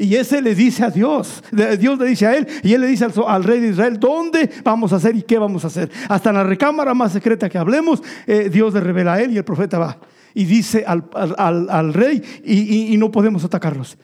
[0.02, 1.44] Y ese le dice a Dios,
[1.80, 4.94] Dios le dice a él, y él le dice al, rey de Israel, ¿dónde vamos
[4.94, 5.92] a hacer y qué vamos a hacer?
[6.10, 9.38] Hasta en la recámara más secreta que hablemos, eh, Dios le revela a él y
[9.38, 10.00] el profeta va.
[10.34, 13.96] Y dice al, rey, y, no podemos atacarlos.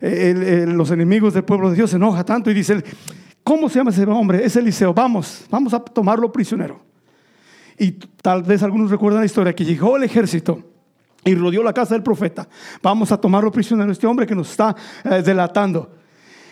[0.00, 2.82] los enemigos del pueblo de Dios se enoja tanto y dice,
[3.42, 4.46] ¿cómo se llama ese hombre?
[4.46, 6.80] Es Eliseo, vamos, vamos a tomarlo prisionero.
[7.78, 7.90] Y
[8.22, 10.73] tal vez algunos recuerdan la historia que llegó el ejército
[11.24, 12.48] y rodeó la casa del profeta.
[12.82, 15.90] Vamos a tomarlo prisionero, este hombre que nos está eh, delatando.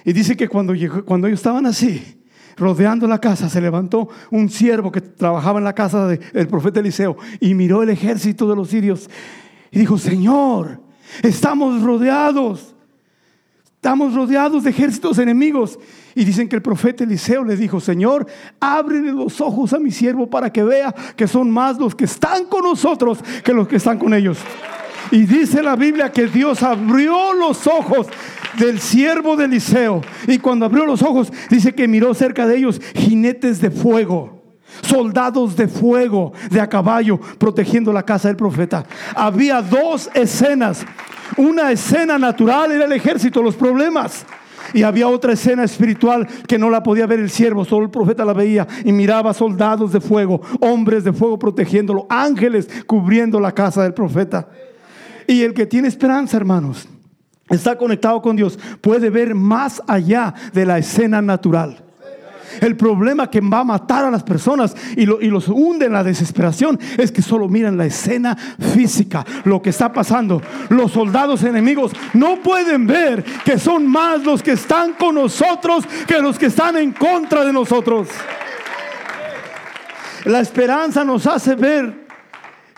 [0.05, 2.23] Y dice que cuando, cuando ellos estaban así,
[2.57, 7.17] rodeando la casa, se levantó un siervo que trabajaba en la casa del profeta Eliseo
[7.41, 9.09] y miró el ejército de los sirios
[9.71, 10.81] y dijo, Señor,
[11.23, 12.72] estamos rodeados,
[13.83, 15.77] estamos rodeados de ejércitos enemigos.
[16.15, 18.29] Y dicen que el profeta Eliseo le dijo, Señor,
[18.61, 22.45] ábrele los ojos a mi siervo para que vea que son más los que están
[22.45, 24.39] con nosotros que los que están con ellos.
[25.11, 28.07] Y dice la Biblia que Dios abrió los ojos
[28.57, 30.01] del siervo de Eliseo.
[30.29, 34.45] Y cuando abrió los ojos, dice que miró cerca de ellos jinetes de fuego.
[34.83, 38.87] Soldados de fuego de a caballo protegiendo la casa del profeta.
[39.17, 40.87] Había dos escenas.
[41.37, 44.27] Una escena natural era el ejército, los problemas.
[44.75, 48.25] Y había otra escena espiritual que no la podía ver el siervo, solo el profeta
[48.25, 53.83] la veía y miraba soldados de fuego, hombres de fuego protegiéndolo, ángeles cubriendo la casa
[53.83, 54.49] del profeta.
[55.27, 56.89] Y el que tiene esperanza, hermanos,
[57.51, 61.83] está conectado con Dios, puede ver más allá de la escena natural.
[62.61, 66.79] El problema que va a matar a las personas y, los hunde en la desesperación
[66.99, 68.37] es que solo miran la escena
[68.75, 70.43] física, lo que está pasando.
[70.69, 76.19] Los soldados enemigos no pueden ver que son más los que están con nosotros que
[76.19, 78.09] los que están en contra de nosotros.
[80.25, 82.07] La esperanza nos hace ver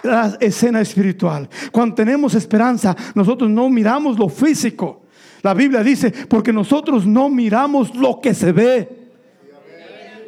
[0.03, 1.49] la escena espiritual.
[1.73, 5.03] Cuando tenemos esperanza, nosotros no miramos lo físico.
[5.43, 9.04] La Biblia dice, porque nosotros no miramos lo que se ve.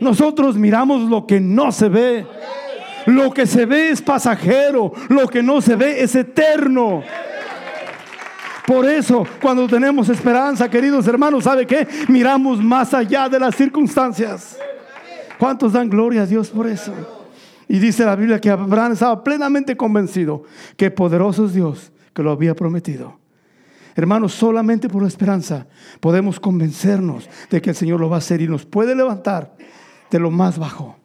[0.00, 2.26] Nosotros miramos lo que no se ve.
[3.06, 7.02] Lo que se ve es pasajero, lo que no se ve es eterno.
[8.66, 11.86] Por eso, cuando tenemos esperanza, queridos hermanos, ¿sabe qué?
[12.08, 14.58] Miramos más allá de las circunstancias.
[15.38, 16.92] ¿Cuántos dan gloria a Dios por eso?
[17.68, 20.42] Y dice la Biblia que Abraham estaba plenamente convencido
[20.76, 23.20] que poderoso es Dios que lo había prometido.
[23.94, 25.66] Hermanos, solamente por la esperanza
[26.00, 29.56] podemos convencernos de que el Señor lo va a hacer y nos puede levantar
[30.10, 30.96] de lo más bajo.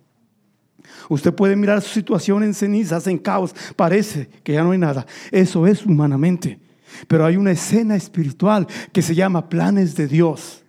[1.09, 5.05] Usted puede mirar su situación en cenizas, en caos, parece que ya no hay nada.
[5.31, 6.59] Eso es humanamente.
[7.07, 10.63] Pero hay una escena espiritual que se llama planes de Dios,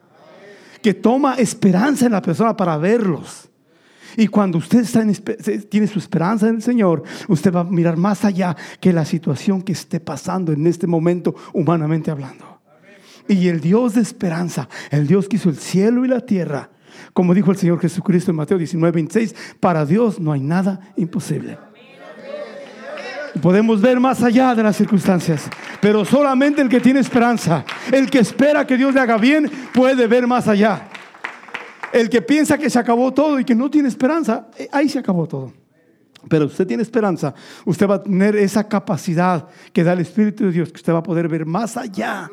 [0.82, 3.48] que toma esperanza en la persona para verlos.
[4.16, 4.84] Y cuando usted
[5.68, 9.62] tiene su esperanza en el Señor, usted va a mirar más allá que la situación
[9.62, 12.60] que esté pasando en este momento, humanamente hablando.
[13.28, 16.70] Y el Dios de esperanza, el Dios que hizo el cielo y la tierra,
[17.12, 21.58] como dijo el Señor Jesucristo en Mateo 19, 26, para Dios no hay nada imposible.
[23.40, 25.48] Podemos ver más allá de las circunstancias,
[25.80, 30.06] pero solamente el que tiene esperanza, el que espera que Dios le haga bien, puede
[30.06, 30.88] ver más allá.
[31.92, 34.98] El que piensa que se acabó todo y que no tiene esperanza, eh, ahí se
[34.98, 35.52] acabó todo.
[36.28, 37.34] Pero usted tiene esperanza,
[37.64, 40.98] usted va a tener esa capacidad que da el Espíritu de Dios, que usted va
[40.98, 42.30] a poder ver más allá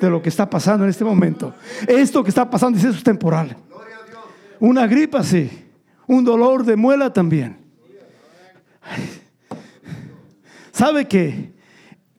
[0.00, 1.54] de lo que está pasando en este momento.
[1.86, 3.56] Esto que está pasando es temporal.
[4.60, 5.50] Una gripa sí,
[6.06, 7.58] un dolor de muela también.
[10.72, 11.52] ¿Sabe que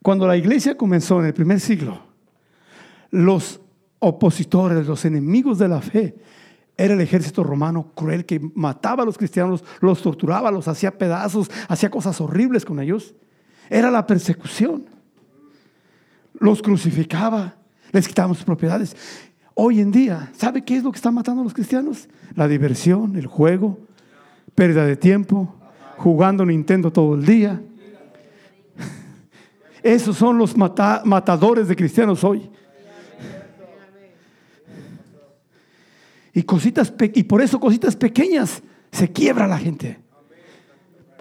[0.01, 2.01] cuando la iglesia comenzó en el primer siglo,
[3.11, 3.59] los
[3.99, 6.15] opositores, los enemigos de la fe,
[6.77, 11.51] era el ejército romano cruel que mataba a los cristianos, los torturaba, los hacía pedazos,
[11.67, 13.13] hacía cosas horribles con ellos.
[13.69, 14.85] Era la persecución.
[16.33, 17.55] Los crucificaba,
[17.91, 18.95] les quitaba sus propiedades.
[19.61, 22.07] Hoy en día, ¿sabe qué es lo que está matando a los cristianos?
[22.33, 23.77] La diversión, el juego,
[24.55, 25.53] pérdida de tiempo,
[25.97, 27.61] jugando Nintendo todo el día.
[29.83, 32.49] Esos son los matadores de cristianos hoy.
[36.33, 39.99] Y cositas y por eso cositas pequeñas se quiebra la gente.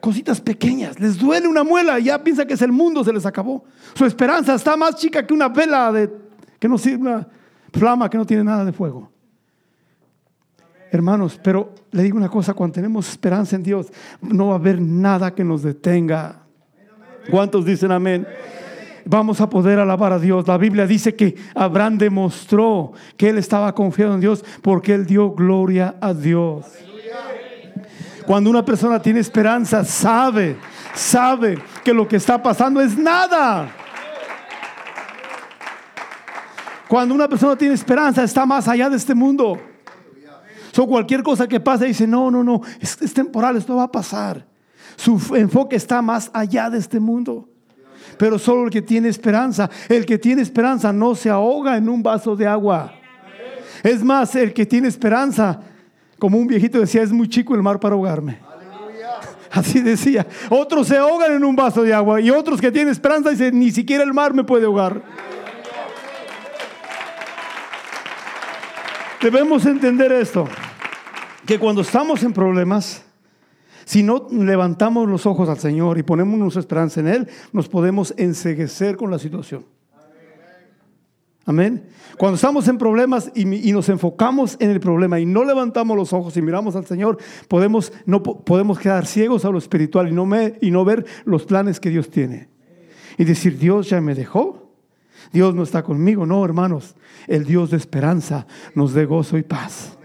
[0.00, 3.26] Cositas pequeñas, les duele una muela y ya piensa que es el mundo, se les
[3.26, 3.64] acabó.
[3.94, 6.08] Su esperanza está más chica que una vela de
[6.60, 7.28] que no sirve, una
[7.72, 9.10] flama que no tiene nada de fuego.
[10.90, 13.88] Hermanos, pero le digo una cosa, cuando tenemos esperanza en Dios,
[14.20, 16.42] no va a haber nada que nos detenga.
[17.30, 18.26] ¿Cuántos dicen amén?
[19.08, 20.46] vamos a poder alabar a Dios.
[20.46, 25.30] La Biblia dice que Abraham demostró que él estaba confiado en Dios porque él dio
[25.30, 26.66] gloria a Dios.
[28.26, 30.56] Cuando una persona tiene esperanza, sabe,
[30.94, 33.70] sabe que lo que está pasando es nada.
[36.88, 39.60] Cuando una persona tiene esperanza, está más allá de este mundo.
[40.72, 44.46] So, cualquier cosa que pase, dice, no, no, no, es, temporal, esto va a pasar.
[44.96, 47.48] Su enfoque está más allá de este mundo.
[48.16, 52.02] Pero solo el que tiene esperanza, el que tiene esperanza no se ahoga en un
[52.02, 52.92] vaso de agua.
[53.82, 55.60] Es más, el que tiene esperanza,
[56.18, 58.38] como un viejito decía, es muy chico el mar para ahogarme.
[59.50, 60.26] Así decía.
[60.50, 63.70] Otros se ahogan en un vaso de agua y otros que tienen esperanza dicen, ni
[63.70, 65.02] siquiera el mar me puede ahogar.
[69.22, 70.46] Debemos entender esto,
[71.44, 73.04] que cuando estamos en problemas,
[73.84, 78.14] si no levantamos los ojos al Señor y ponemos nuestra esperanza en Él, nos podemos
[78.16, 79.64] enseguecer con la situación.
[81.46, 81.88] Amén.
[82.16, 86.36] Cuando estamos en problemas y, nos enfocamos en el problema y no levantamos los ojos
[86.36, 90.28] y miramos al Señor, podemos, no, podemos quedar ciegos a lo espiritual y no,
[90.60, 92.48] y no ver los planes que Dios tiene.
[93.16, 94.67] Y decir, Dios ya me dejó.
[95.32, 96.26] Dios no está conmigo.
[96.26, 96.94] No, hermanos,
[97.26, 99.96] el Dios de esperanza nos dé gozo y paz.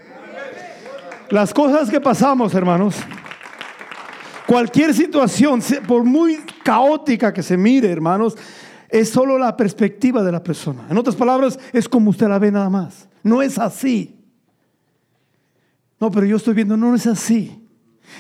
[1.30, 2.96] Las cosas que pasamos, hermanos,
[4.46, 8.38] cualquier situación, por muy caótica que se mire, hermanos,
[8.90, 10.86] es solo la perspectiva de la persona.
[10.90, 13.08] En otras palabras, es como usted la ve nada más.
[13.24, 14.20] No es así.
[16.00, 17.60] No, pero yo estoy viendo, no es así.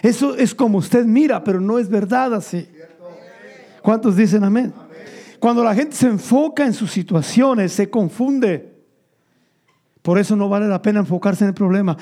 [0.01, 2.68] Eso es como usted mira, pero no es verdad así.
[3.82, 4.74] ¿Cuántos dicen amén?
[5.44, 8.78] Cuando la gente se enfoca en sus situaciones, se confunde.
[10.02, 11.98] Por eso no vale la pena enfocarse en el problema.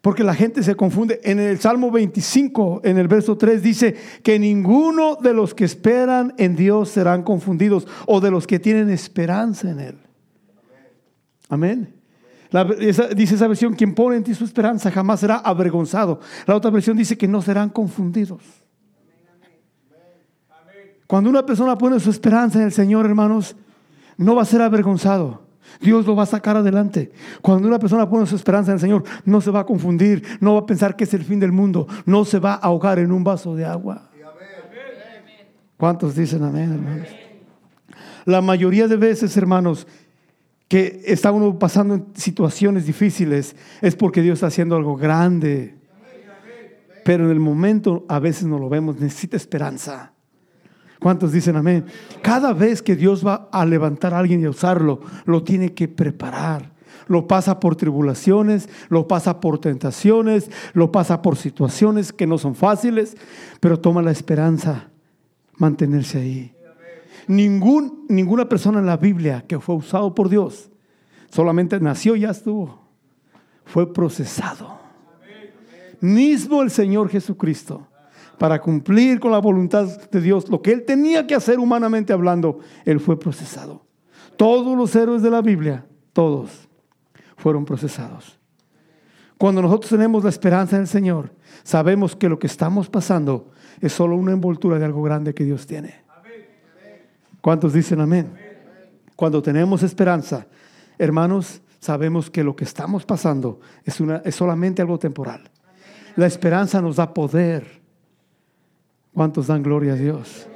[0.00, 1.20] Porque la gente se confunde.
[1.22, 6.32] En el Salmo 25, en el verso 3, dice que ninguno de los que esperan
[6.38, 9.98] en Dios serán confundidos o de los que tienen esperanza en Él.
[11.50, 11.94] Amén.
[12.80, 16.20] dice esa versión, quien pone en ti su esperanza jamás será avergonzado.
[16.46, 18.40] La otra versión dice que no serán confundidos.
[21.08, 23.56] Cuando una persona pone su esperanza en el Señor, hermanos,
[24.18, 25.40] no va a ser avergonzado.
[25.80, 27.10] Dios lo va a sacar adelante.
[27.40, 30.52] Cuando una persona pone su esperanza en el Señor, no se va a confundir, no
[30.52, 33.10] va a pensar que es el fin del mundo, no se va a ahogar en
[33.10, 34.10] un vaso de agua.
[35.78, 37.08] ¿Cuántos dicen amén, hermanos?
[38.26, 39.86] La mayoría de veces, hermanos,
[40.68, 45.74] que está uno pasando en situaciones difíciles, es porque Dios está haciendo algo grande.
[47.02, 50.12] Pero en el momento a veces no lo vemos, necesita esperanza.
[51.00, 51.84] ¿Cuántos dicen amén?
[52.22, 55.88] Cada vez que Dios va a levantar a alguien y a usarlo, lo tiene que
[55.88, 56.72] preparar.
[57.06, 62.54] Lo pasa por tribulaciones, lo pasa por tentaciones, lo pasa por situaciones que no son
[62.54, 63.16] fáciles,
[63.60, 64.90] pero toma la esperanza
[65.56, 66.54] mantenerse ahí.
[67.28, 70.70] Ningún, ninguna persona en la Biblia que fue usado por Dios
[71.30, 72.88] solamente nació y ya estuvo.
[73.64, 74.78] Fue procesado.
[76.00, 77.86] Mismo el Señor Jesucristo
[78.38, 82.60] para cumplir con la voluntad de Dios, lo que él tenía que hacer humanamente hablando,
[82.84, 83.84] él fue procesado.
[84.36, 86.68] Todos los héroes de la Biblia, todos,
[87.36, 88.38] fueron procesados.
[89.36, 91.32] Cuando nosotros tenemos la esperanza en el Señor,
[91.62, 95.66] sabemos que lo que estamos pasando es solo una envoltura de algo grande que Dios
[95.66, 96.02] tiene.
[97.40, 98.32] ¿Cuántos dicen amén?
[99.14, 100.46] Cuando tenemos esperanza,
[100.98, 105.50] hermanos, sabemos que lo que estamos pasando es, una, es solamente algo temporal.
[106.16, 107.77] La esperanza nos da poder
[109.18, 110.46] ¿Cuántos dan gloria a Dios?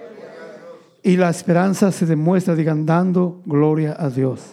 [1.03, 4.53] Y la esperanza se demuestra, digan, dando gloria a Dios.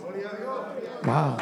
[1.03, 1.37] Wow.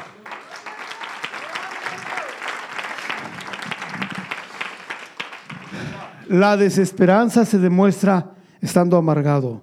[6.27, 9.61] La desesperanza se demuestra estando amargado.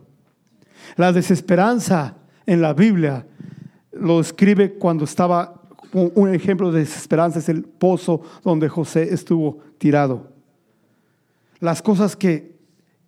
[0.96, 2.14] La desesperanza
[2.46, 3.26] en la Biblia
[3.92, 5.60] lo escribe cuando estaba,
[5.92, 10.32] un ejemplo de desesperanza es el pozo donde José estuvo tirado.
[11.60, 12.53] Las cosas que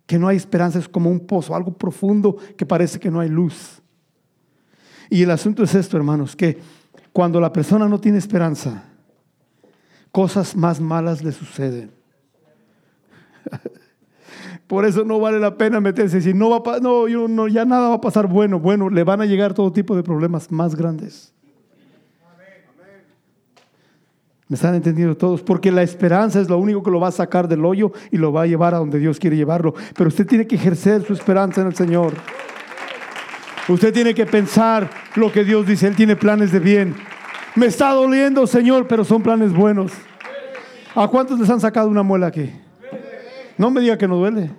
[0.07, 3.29] que no hay esperanza, es como un pozo, algo profundo que parece que no hay
[3.29, 3.81] luz.
[5.09, 6.59] Y el asunto es esto, hermanos, que
[7.13, 8.85] cuando la persona no tiene esperanza,
[10.11, 11.91] cosas más malas le suceden.
[14.67, 16.21] Por eso no vale la pena meterse.
[16.21, 18.59] Si no va no, no, ya nada va a pasar bueno.
[18.59, 21.33] Bueno, le van a llegar todo tipo de problemas más grandes.
[24.49, 25.41] ¿Me están entendiendo todos?
[25.41, 28.31] Porque la esperanza es lo único que lo va a sacar del hoyo y lo
[28.31, 29.73] va a llevar a donde Dios quiere llevarlo.
[29.95, 32.13] Pero usted tiene que ejercer su esperanza en el Señor.
[33.67, 35.87] Usted tiene que pensar lo que Dios dice.
[35.87, 36.95] Él tiene planes de bien.
[37.55, 39.91] Me está doliendo, Señor, pero son planes buenos.
[40.95, 42.49] ¿A cuántos les han sacado una muela aquí?
[43.57, 44.51] No me diga que no duele.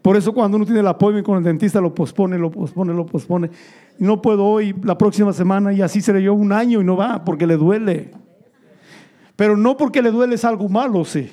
[0.00, 3.04] Por eso cuando uno tiene el apoyo con el dentista lo pospone, lo pospone, lo
[3.04, 3.50] pospone.
[3.98, 7.24] No puedo hoy, la próxima semana y así seré yo un año y no va
[7.24, 8.10] porque le duele.
[9.36, 11.30] Pero no porque le duele es algo malo, sí.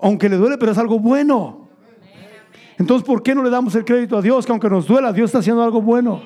[0.00, 1.68] Aunque le duele, pero es algo bueno.
[2.78, 4.46] Entonces, ¿por qué no le damos el crédito a Dios?
[4.46, 6.22] Que aunque nos duela, Dios está haciendo algo bueno.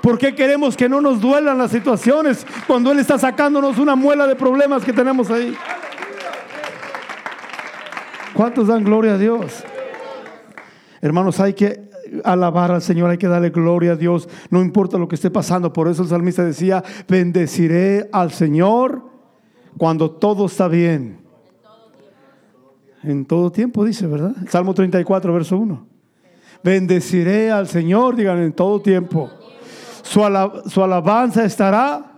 [0.00, 4.26] ¿Por qué queremos que no nos duelan las situaciones cuando Él está sacándonos una muela
[4.26, 5.56] de problemas que tenemos ahí?
[8.34, 9.64] ¿Cuántos dan gloria a Dios?
[11.00, 11.90] Hermanos, hay que
[12.22, 15.72] alabar al Señor, hay que darle gloria a Dios, no importa lo que esté pasando.
[15.72, 19.02] Por eso el salmista decía, bendeciré al Señor
[19.76, 21.18] cuando todo está bien.
[23.02, 24.34] En todo tiempo dice, ¿verdad?
[24.48, 25.86] Salmo 34, verso 1.
[26.62, 29.30] Bendeciré al Señor, digan, en todo tiempo.
[30.02, 32.12] Su, alabanza estará.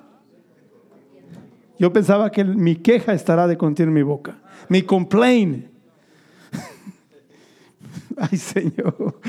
[1.78, 4.38] Yo pensaba que mi queja estará de continuo en mi boca.
[4.68, 5.66] Mi complaint.
[8.16, 9.20] Ay, Señor.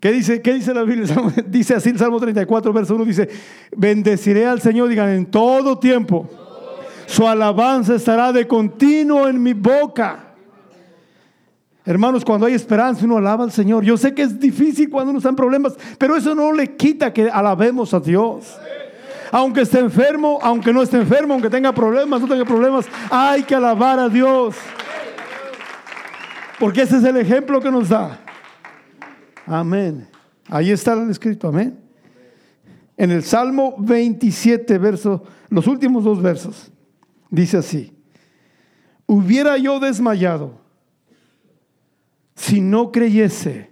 [0.00, 1.06] ¿Qué dice, ¿Qué dice la Biblia?
[1.46, 3.28] Dice así el Salmo 34, verso 1, dice,
[3.74, 6.28] bendeciré al Señor, digan, en todo tiempo.
[7.06, 10.34] Su alabanza estará de continuo en mi boca.
[11.84, 13.84] Hermanos, cuando hay esperanza uno alaba al Señor.
[13.84, 17.12] Yo sé que es difícil cuando uno está en problemas, pero eso no le quita
[17.12, 18.58] que alabemos a Dios.
[19.30, 23.54] Aunque esté enfermo, aunque no esté enfermo, aunque tenga problemas, no tenga problemas, hay que
[23.54, 24.56] alabar a Dios.
[26.58, 28.25] Porque ese es el ejemplo que nos da.
[29.46, 30.08] Amén.
[30.48, 31.78] Ahí está el escrito, amén.
[32.96, 36.70] En el Salmo 27, verso, los últimos dos versos,
[37.30, 37.92] dice así:
[39.06, 40.58] Hubiera yo desmayado
[42.34, 43.70] si no creyese,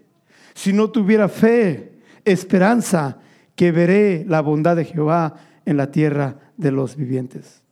[0.55, 3.19] si no tuviera fe, esperanza,
[3.57, 7.63] que veré la bondad de Jehová en la tierra de los vivientes.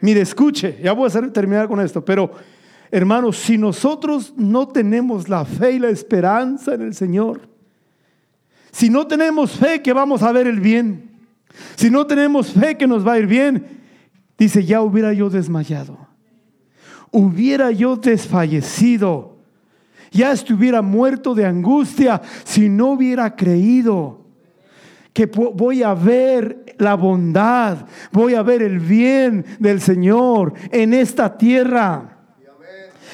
[0.00, 2.32] Mire, escuche, ya voy a terminar con esto, pero
[2.90, 7.48] hermanos, si nosotros no tenemos la fe y la esperanza en el Señor,
[8.70, 11.10] si no tenemos fe que vamos a ver el bien,
[11.76, 13.66] si no tenemos fe que nos va a ir bien,
[14.36, 15.98] dice, ya hubiera yo desmayado,
[17.10, 19.38] hubiera yo desfallecido
[20.10, 24.26] ya estuviera muerto de angustia si no hubiera creído
[25.12, 31.36] que voy a ver la bondad, voy a ver el bien del Señor en esta
[31.36, 32.17] tierra.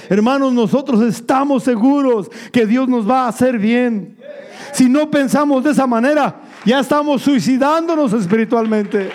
[0.09, 4.17] Hermanos, nosotros estamos seguros que Dios nos va a hacer bien.
[4.73, 9.11] Si no pensamos de esa manera, ya estamos suicidándonos espiritualmente.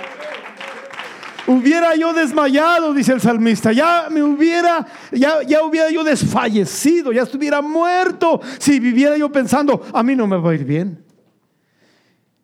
[1.48, 7.24] Hubiera yo desmayado, dice el salmista, ya me hubiera, ya, ya hubiera yo desfallecido, ya
[7.24, 11.04] estuviera muerto si viviera yo pensando, a mí no me va a ir bien.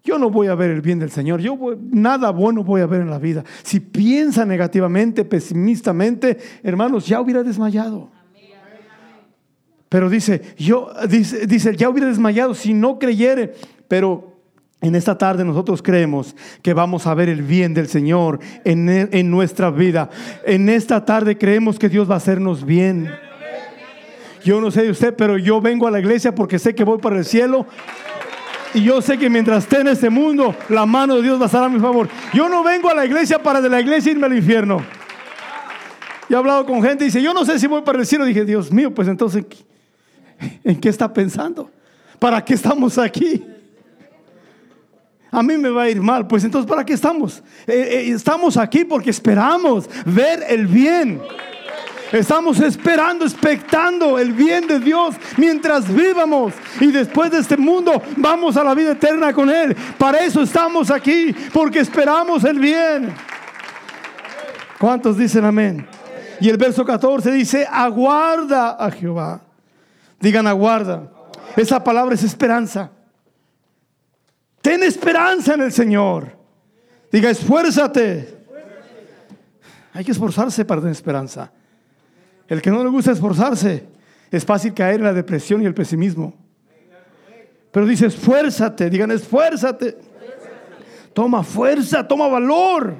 [0.03, 1.39] Yo no voy a ver el bien del Señor.
[1.39, 1.57] Yo
[1.91, 3.43] nada bueno voy a ver en la vida.
[3.63, 8.11] Si piensa negativamente, pesimistamente, hermanos, ya hubiera desmayado.
[9.89, 13.53] Pero dice, yo dice, dice, ya hubiera desmayado si no creyere.
[13.88, 14.36] Pero
[14.81, 19.71] en esta tarde nosotros creemos que vamos a ver el bien del Señor en, nuestra
[19.71, 20.09] vida.
[20.45, 23.11] En esta tarde creemos que Dios va a hacernos bien.
[24.43, 26.99] Yo no sé de usted, pero yo vengo a la iglesia porque sé que voy
[26.99, 27.65] para el cielo.
[28.75, 31.47] Y yo sé que mientras esté en este mundo, la mano de Dios va a
[31.47, 32.07] estar a mi favor.
[32.33, 34.83] Yo no vengo a la iglesia para de la iglesia irme al infierno.
[36.29, 38.25] Yo he hablado con gente y dice, yo no sé si voy para el cielo.
[38.25, 39.45] dije, Dios mío, pues entonces,
[40.63, 41.69] ¿en qué está pensando?
[42.19, 43.43] ¿Para qué estamos aquí?
[45.36, 46.27] a mí me va a ir mal.
[46.27, 47.43] Pues entonces, ¿para qué estamos?
[47.67, 47.73] Eh,
[48.07, 51.21] eh, estamos aquí porque esperamos ver el bien.
[52.11, 56.53] Estamos esperando, expectando el bien de Dios mientras vivamos.
[56.79, 59.75] Y después de este mundo vamos a la vida eterna con Él.
[59.97, 63.13] Para eso estamos aquí, porque esperamos el bien.
[64.79, 65.86] ¿Cuántos dicen amén?
[66.39, 69.41] Y el verso 14 dice, aguarda a Jehová.
[70.26, 71.11] Digan aguarda.
[71.55, 72.89] Esa palabra es esperanza.
[74.59, 76.36] Ten esperanza en el Señor.
[77.11, 78.36] Diga, esfuérzate.
[79.93, 81.51] Hay que esforzarse para tener esperanza.
[82.47, 83.86] El que no le gusta esforzarse,
[84.32, 86.34] es fácil caer en la depresión y el pesimismo.
[87.69, 89.95] Pero dice, esfuérzate, digan, esfuérzate.
[91.13, 92.95] Toma fuerza, toma valor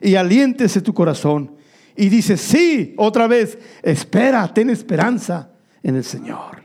[0.00, 1.54] y aliéntese tu corazón.
[1.94, 5.49] Y dice, sí, otra vez, espera, ten esperanza
[5.82, 6.64] en el Señor.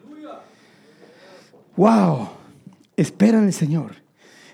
[1.75, 2.29] Wow,
[2.95, 3.91] espera en el Señor.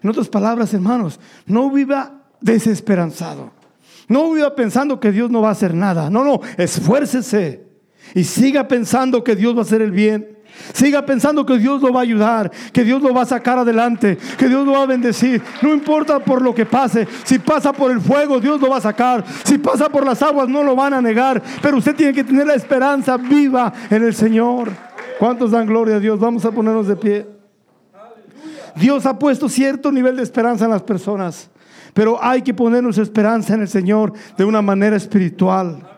[0.01, 3.51] En otras palabras, hermanos, no viva desesperanzado.
[4.07, 6.09] No viva pensando que Dios no va a hacer nada.
[6.09, 7.65] No, no, esfuércese
[8.15, 10.37] y siga pensando que Dios va a hacer el bien.
[10.73, 14.17] Siga pensando que Dios lo va a ayudar, que Dios lo va a sacar adelante,
[14.37, 15.41] que Dios lo va a bendecir.
[15.61, 17.07] No importa por lo que pase.
[17.23, 19.23] Si pasa por el fuego, Dios lo va a sacar.
[19.43, 21.41] Si pasa por las aguas, no lo van a negar.
[21.61, 24.69] Pero usted tiene que tener la esperanza viva en el Señor.
[25.19, 26.19] ¿Cuántos dan gloria a Dios?
[26.19, 27.27] Vamos a ponernos de pie.
[28.75, 31.49] Dios ha puesto cierto nivel de esperanza en las personas.
[31.93, 35.90] Pero hay que ponernos esperanza en el Señor de una manera espiritual.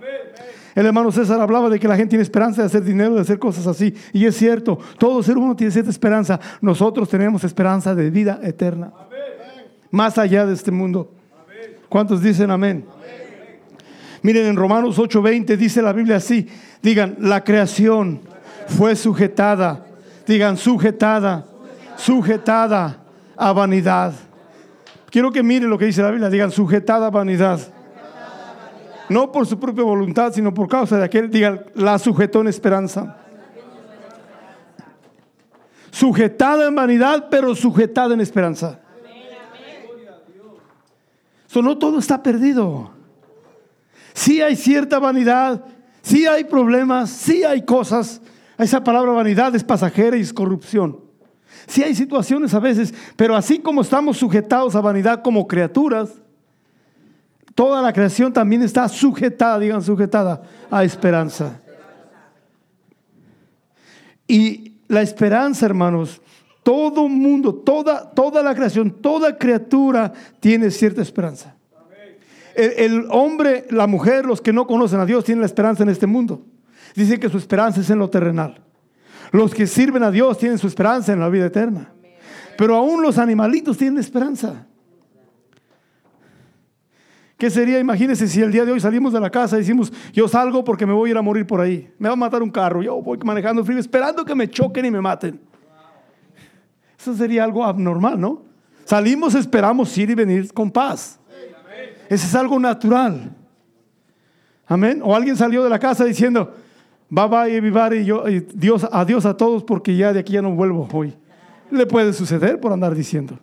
[0.75, 3.37] El hermano César hablaba de que la gente tiene esperanza de hacer dinero, de hacer
[3.37, 3.93] cosas así.
[4.11, 6.39] Y es cierto, todo ser humano tiene cierta esperanza.
[6.61, 8.91] Nosotros tenemos esperanza de vida eterna.
[9.91, 11.11] Más allá de este mundo.
[11.89, 12.85] ¿Cuántos dicen amén?
[14.23, 16.47] Miren, en Romanos 8:20 dice la Biblia así.
[16.81, 18.21] Digan, la creación
[18.67, 19.85] fue sujetada.
[20.25, 21.45] Digan, sujetada.
[21.97, 22.97] Sujetada
[23.37, 24.13] a vanidad.
[25.11, 26.29] Quiero que miren lo que dice la Biblia.
[26.29, 27.72] Digan, sujetada a vanidad
[29.13, 33.17] no por su propia voluntad, sino por causa de aquel, diga, la sujetó en esperanza.
[35.91, 38.79] Sujetada en vanidad, pero sujetada en esperanza.
[41.53, 42.89] No todo está perdido.
[44.13, 45.63] Sí hay cierta vanidad,
[46.01, 48.21] sí hay problemas, sí hay cosas.
[48.57, 50.99] Esa palabra vanidad es pasajera y es corrupción.
[51.67, 56.22] Sí hay situaciones a veces, pero así como estamos sujetados a vanidad como criaturas,
[57.55, 60.41] Toda la creación también está sujetada, digan sujetada,
[60.71, 61.61] a esperanza.
[64.27, 66.21] Y la esperanza, hermanos,
[66.63, 71.55] todo mundo, toda, toda la creación, toda criatura tiene cierta esperanza.
[72.55, 75.89] El, el, hombre, la mujer, los que no conocen a Dios tienen la esperanza en
[75.89, 76.45] este mundo.
[76.95, 78.61] Dicen que su esperanza es en lo terrenal.
[79.31, 81.91] Los que sirven a Dios tienen su esperanza en la vida eterna.
[82.57, 84.67] Pero aún los animalitos tienen esperanza.
[87.43, 87.77] ¿Qué sería?
[87.77, 90.85] Imagínense si el día de hoy salimos de la casa y decimos, yo salgo porque
[90.85, 91.91] me voy a ir a morir por ahí.
[91.99, 92.81] Me va a matar un carro.
[92.81, 95.41] Yo voy manejando frío esperando que me choquen y me maten.
[96.97, 98.43] Eso sería algo abnormal, ¿no?
[98.85, 101.19] Salimos, esperamos ir y venir con paz.
[102.07, 103.35] Eso es algo natural.
[104.65, 105.01] Amén.
[105.03, 106.55] O alguien salió de la casa diciendo,
[107.09, 110.41] bye bye, vivar y yo, y Dios, adiós a todos porque ya de aquí ya
[110.41, 111.13] no vuelvo hoy.
[111.69, 113.37] Le puede suceder por andar diciendo.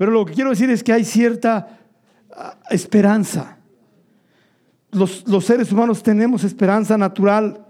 [0.00, 1.78] Pero lo que quiero decir es que hay cierta
[2.34, 3.58] ah, esperanza.
[4.92, 7.66] Los, los seres humanos tenemos esperanza natural.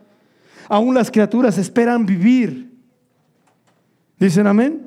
[0.69, 2.73] Aún las criaturas esperan vivir.
[4.17, 4.87] ¿Dicen amén?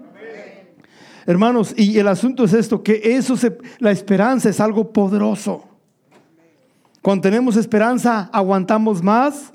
[1.25, 5.65] Hermanos, y el asunto es esto, que eso se, la esperanza es algo poderoso.
[7.01, 9.51] Cuando tenemos esperanza, aguantamos más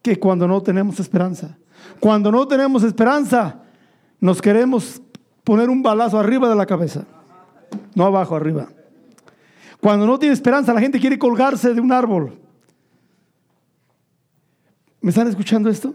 [0.00, 1.58] que cuando no tenemos esperanza.
[2.00, 3.60] Cuando no tenemos esperanza,
[4.20, 5.02] nos queremos
[5.48, 7.06] poner un balazo arriba de la cabeza,
[7.94, 8.68] no abajo, arriba.
[9.80, 12.38] Cuando no tiene esperanza, la gente quiere colgarse de un árbol.
[15.00, 15.94] ¿Me están escuchando esto?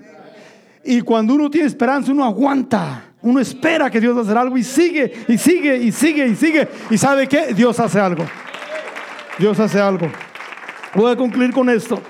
[0.83, 3.13] Y cuando uno tiene esperanza, uno aguanta.
[3.21, 6.67] Uno espera que Dios va algo y sigue, y sigue, y sigue, y sigue.
[6.89, 7.53] ¿Y sabe qué?
[7.53, 8.25] Dios hace algo.
[9.37, 10.07] Dios hace algo.
[10.95, 12.01] Voy a concluir con esto.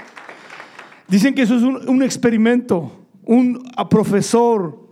[1.09, 3.05] Dicen que eso es un experimento.
[3.25, 4.82] Un profesor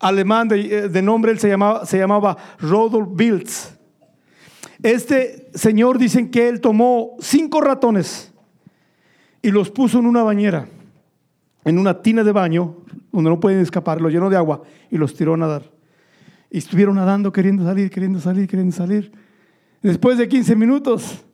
[0.00, 3.78] alemán de, de, nombre, él se llamaba, se llamaba Rodolf Biltz.
[4.82, 8.32] Este señor dicen que él tomó cinco ratones
[9.42, 10.66] y los puso en una bañera,
[11.64, 12.78] en una tina de baño,
[13.12, 15.70] donde no pueden escapar, los llenó de agua y los tiró a nadar.
[16.50, 19.12] Y estuvieron nadando, queriendo salir, queriendo salir, queriendo salir.
[19.82, 21.24] Después de 15 minutos,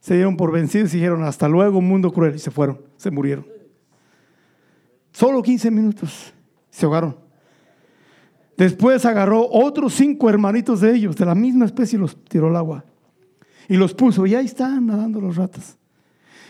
[0.00, 3.46] se dieron por vencidos y dijeron, hasta luego, mundo cruel, y se fueron, se murieron.
[5.12, 6.32] Solo 15 minutos,
[6.70, 7.27] se ahogaron.
[8.58, 12.56] Después agarró otros cinco hermanitos de ellos, de la misma especie, y los tiró al
[12.56, 12.84] agua.
[13.68, 15.78] Y los puso, y ahí están nadando los ratas.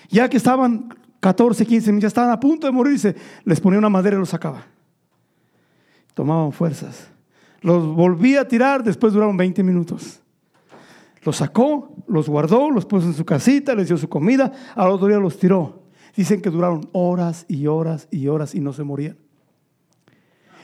[0.09, 0.88] Ya que estaban
[1.20, 4.30] 14, 15 minutos, ya estaban a punto de morirse, les ponía una madera y los
[4.30, 4.64] sacaba.
[6.14, 7.09] Tomaban fuerzas.
[7.61, 10.20] Los volvía a tirar, después duraron 20 minutos.
[11.24, 15.09] Los sacó, los guardó, los puso en su casita, les dio su comida, al otro
[15.09, 15.82] día los tiró.
[16.16, 19.18] Dicen que duraron horas y horas y horas y no se morían.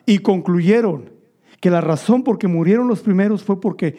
[0.07, 1.14] Y concluyeron
[1.65, 3.97] que la razón por que murieron los primeros fue porque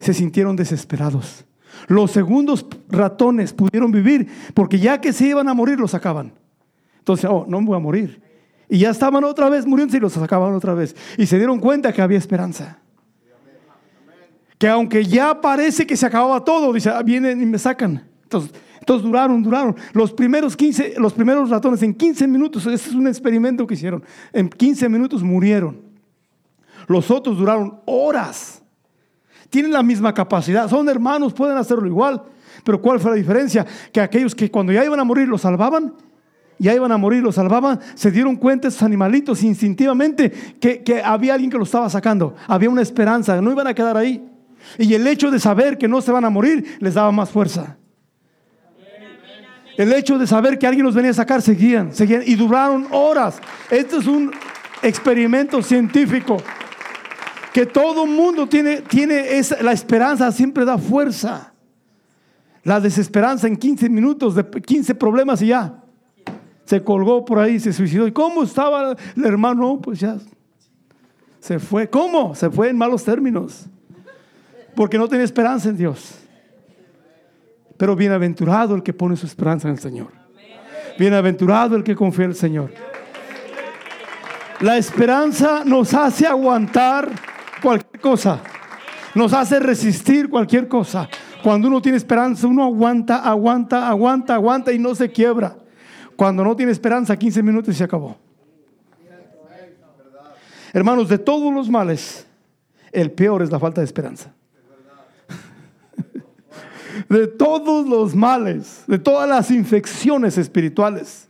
[0.00, 1.44] se sintieron desesperados.
[1.86, 6.32] Los segundos ratones pudieron vivir porque ya que se iban a morir los sacaban.
[7.00, 8.22] Entonces, oh, no me voy a morir.
[8.70, 10.96] Y ya estaban otra vez muriendo y los sacaban otra vez.
[11.18, 12.78] Y se dieron cuenta que había esperanza.
[14.56, 18.02] Que aunque ya parece que se acababa todo, dice, ah, vienen y me sacan.
[18.22, 18.50] Entonces,
[18.80, 19.76] entonces duraron, duraron.
[19.92, 24.02] Los primeros 15, los primeros ratones en 15 minutos, este es un experimento que hicieron.
[24.32, 25.92] En 15 minutos murieron.
[26.86, 28.62] Los otros duraron horas.
[29.50, 30.68] Tienen la misma capacidad.
[30.68, 32.22] Son hermanos, pueden hacerlo igual.
[32.64, 33.66] Pero ¿cuál fue la diferencia?
[33.92, 35.94] Que aquellos que cuando ya iban a morir los salvaban
[36.58, 40.30] ya iban a morir, los salvaban, se dieron cuenta esos animalitos instintivamente
[40.60, 43.96] que, que había alguien que lo estaba sacando, había una esperanza, no iban a quedar
[43.96, 44.24] ahí.
[44.78, 47.76] Y el hecho de saber que no se van a morir les daba más fuerza.
[49.76, 53.40] El hecho de saber que alguien los venía a sacar, seguían, seguían y duraron horas.
[53.70, 54.32] Esto es un
[54.82, 56.36] experimento científico
[57.54, 61.52] que todo mundo tiene, tiene esa, la esperanza, siempre da fuerza.
[62.64, 65.80] La desesperanza en 15 minutos, de 15 problemas y ya.
[66.64, 68.08] Se colgó por ahí, se suicidó.
[68.08, 69.80] ¿Y cómo estaba el hermano?
[69.80, 70.16] Pues ya
[71.38, 71.88] se fue.
[71.88, 72.34] ¿Cómo?
[72.34, 73.66] Se fue en malos términos.
[74.74, 76.16] Porque no tenía esperanza en Dios.
[77.76, 80.08] Pero bienaventurado el que pone su esperanza en el Señor.
[80.98, 82.72] Bienaventurado el que confía en el Señor.
[84.58, 87.33] La esperanza nos hace aguantar
[87.64, 88.40] cualquier cosa.
[89.14, 91.08] Nos hace resistir cualquier cosa.
[91.42, 95.56] Cuando uno tiene esperanza, uno aguanta, aguanta, aguanta, aguanta y no se quiebra.
[96.14, 98.18] Cuando no tiene esperanza, 15 minutos y se acabó.
[100.72, 102.26] Hermanos, de todos los males,
[102.92, 104.32] el peor es la falta de esperanza
[107.08, 111.28] de todos los males, de todas las infecciones espirituales,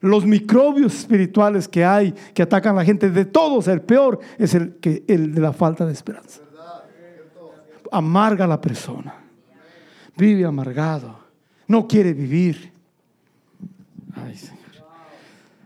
[0.00, 4.54] los microbios espirituales que hay que atacan a la gente, de todos el peor es
[4.54, 6.40] el, que, el de la falta de esperanza.
[7.90, 9.14] Amarga a la persona,
[10.16, 11.18] vive amargado,
[11.66, 12.72] no quiere vivir.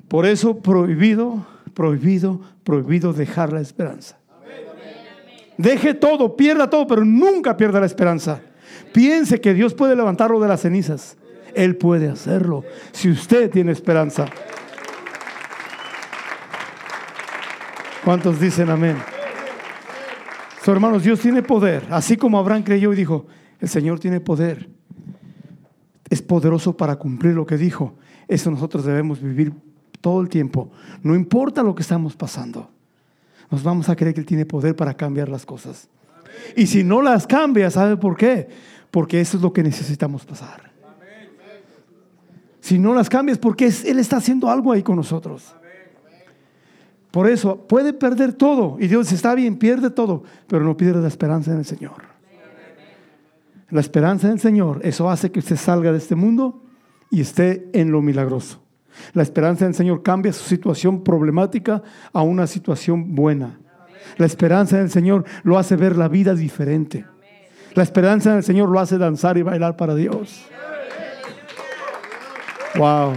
[0.08, 4.18] Por eso prohibido, prohibido, prohibido dejar la esperanza.
[5.56, 8.40] Deje todo, pierda todo, pero nunca pierda la esperanza.
[8.92, 11.16] Piense que Dios puede levantarlo de las cenizas.
[11.54, 14.26] Él puede hacerlo si usted tiene esperanza.
[18.04, 18.96] ¿Cuántos dicen amén?
[20.64, 21.86] So, hermanos, Dios tiene poder.
[21.90, 23.26] Así como Abraham creyó y dijo,
[23.60, 24.68] el Señor tiene poder.
[26.10, 27.96] Es poderoso para cumplir lo que dijo.
[28.26, 29.52] Eso nosotros debemos vivir
[30.00, 30.70] todo el tiempo.
[31.02, 32.70] No importa lo que estamos pasando.
[33.50, 35.88] Nos vamos a creer que Él tiene poder para cambiar las cosas.
[36.56, 38.48] Y si no las cambia, ¿sabe por qué?
[38.90, 40.71] Porque eso es lo que necesitamos pasar.
[42.62, 45.52] Si no las cambias, porque Él está haciendo algo ahí con nosotros.
[47.10, 48.76] Por eso puede perder todo.
[48.78, 52.04] Y Dios está bien, pierde todo, pero no pierde la esperanza en el Señor.
[53.68, 56.62] La esperanza en el Señor, eso hace que usted salga de este mundo
[57.10, 58.62] y esté en lo milagroso.
[59.12, 61.82] La esperanza en el Señor cambia su situación problemática
[62.12, 63.58] a una situación buena.
[64.18, 67.06] La esperanza en el Señor lo hace ver la vida diferente.
[67.74, 70.46] La esperanza en el Señor lo hace danzar y bailar para Dios.
[72.76, 73.12] Wow.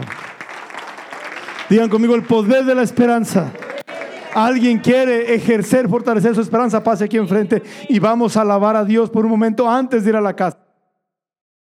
[1.70, 3.51] Digan conmigo el poder de la esperanza.
[4.34, 9.10] Alguien quiere ejercer, fortalecer su esperanza, pase aquí enfrente y vamos a alabar a Dios
[9.10, 10.64] por un momento antes de ir a la casa.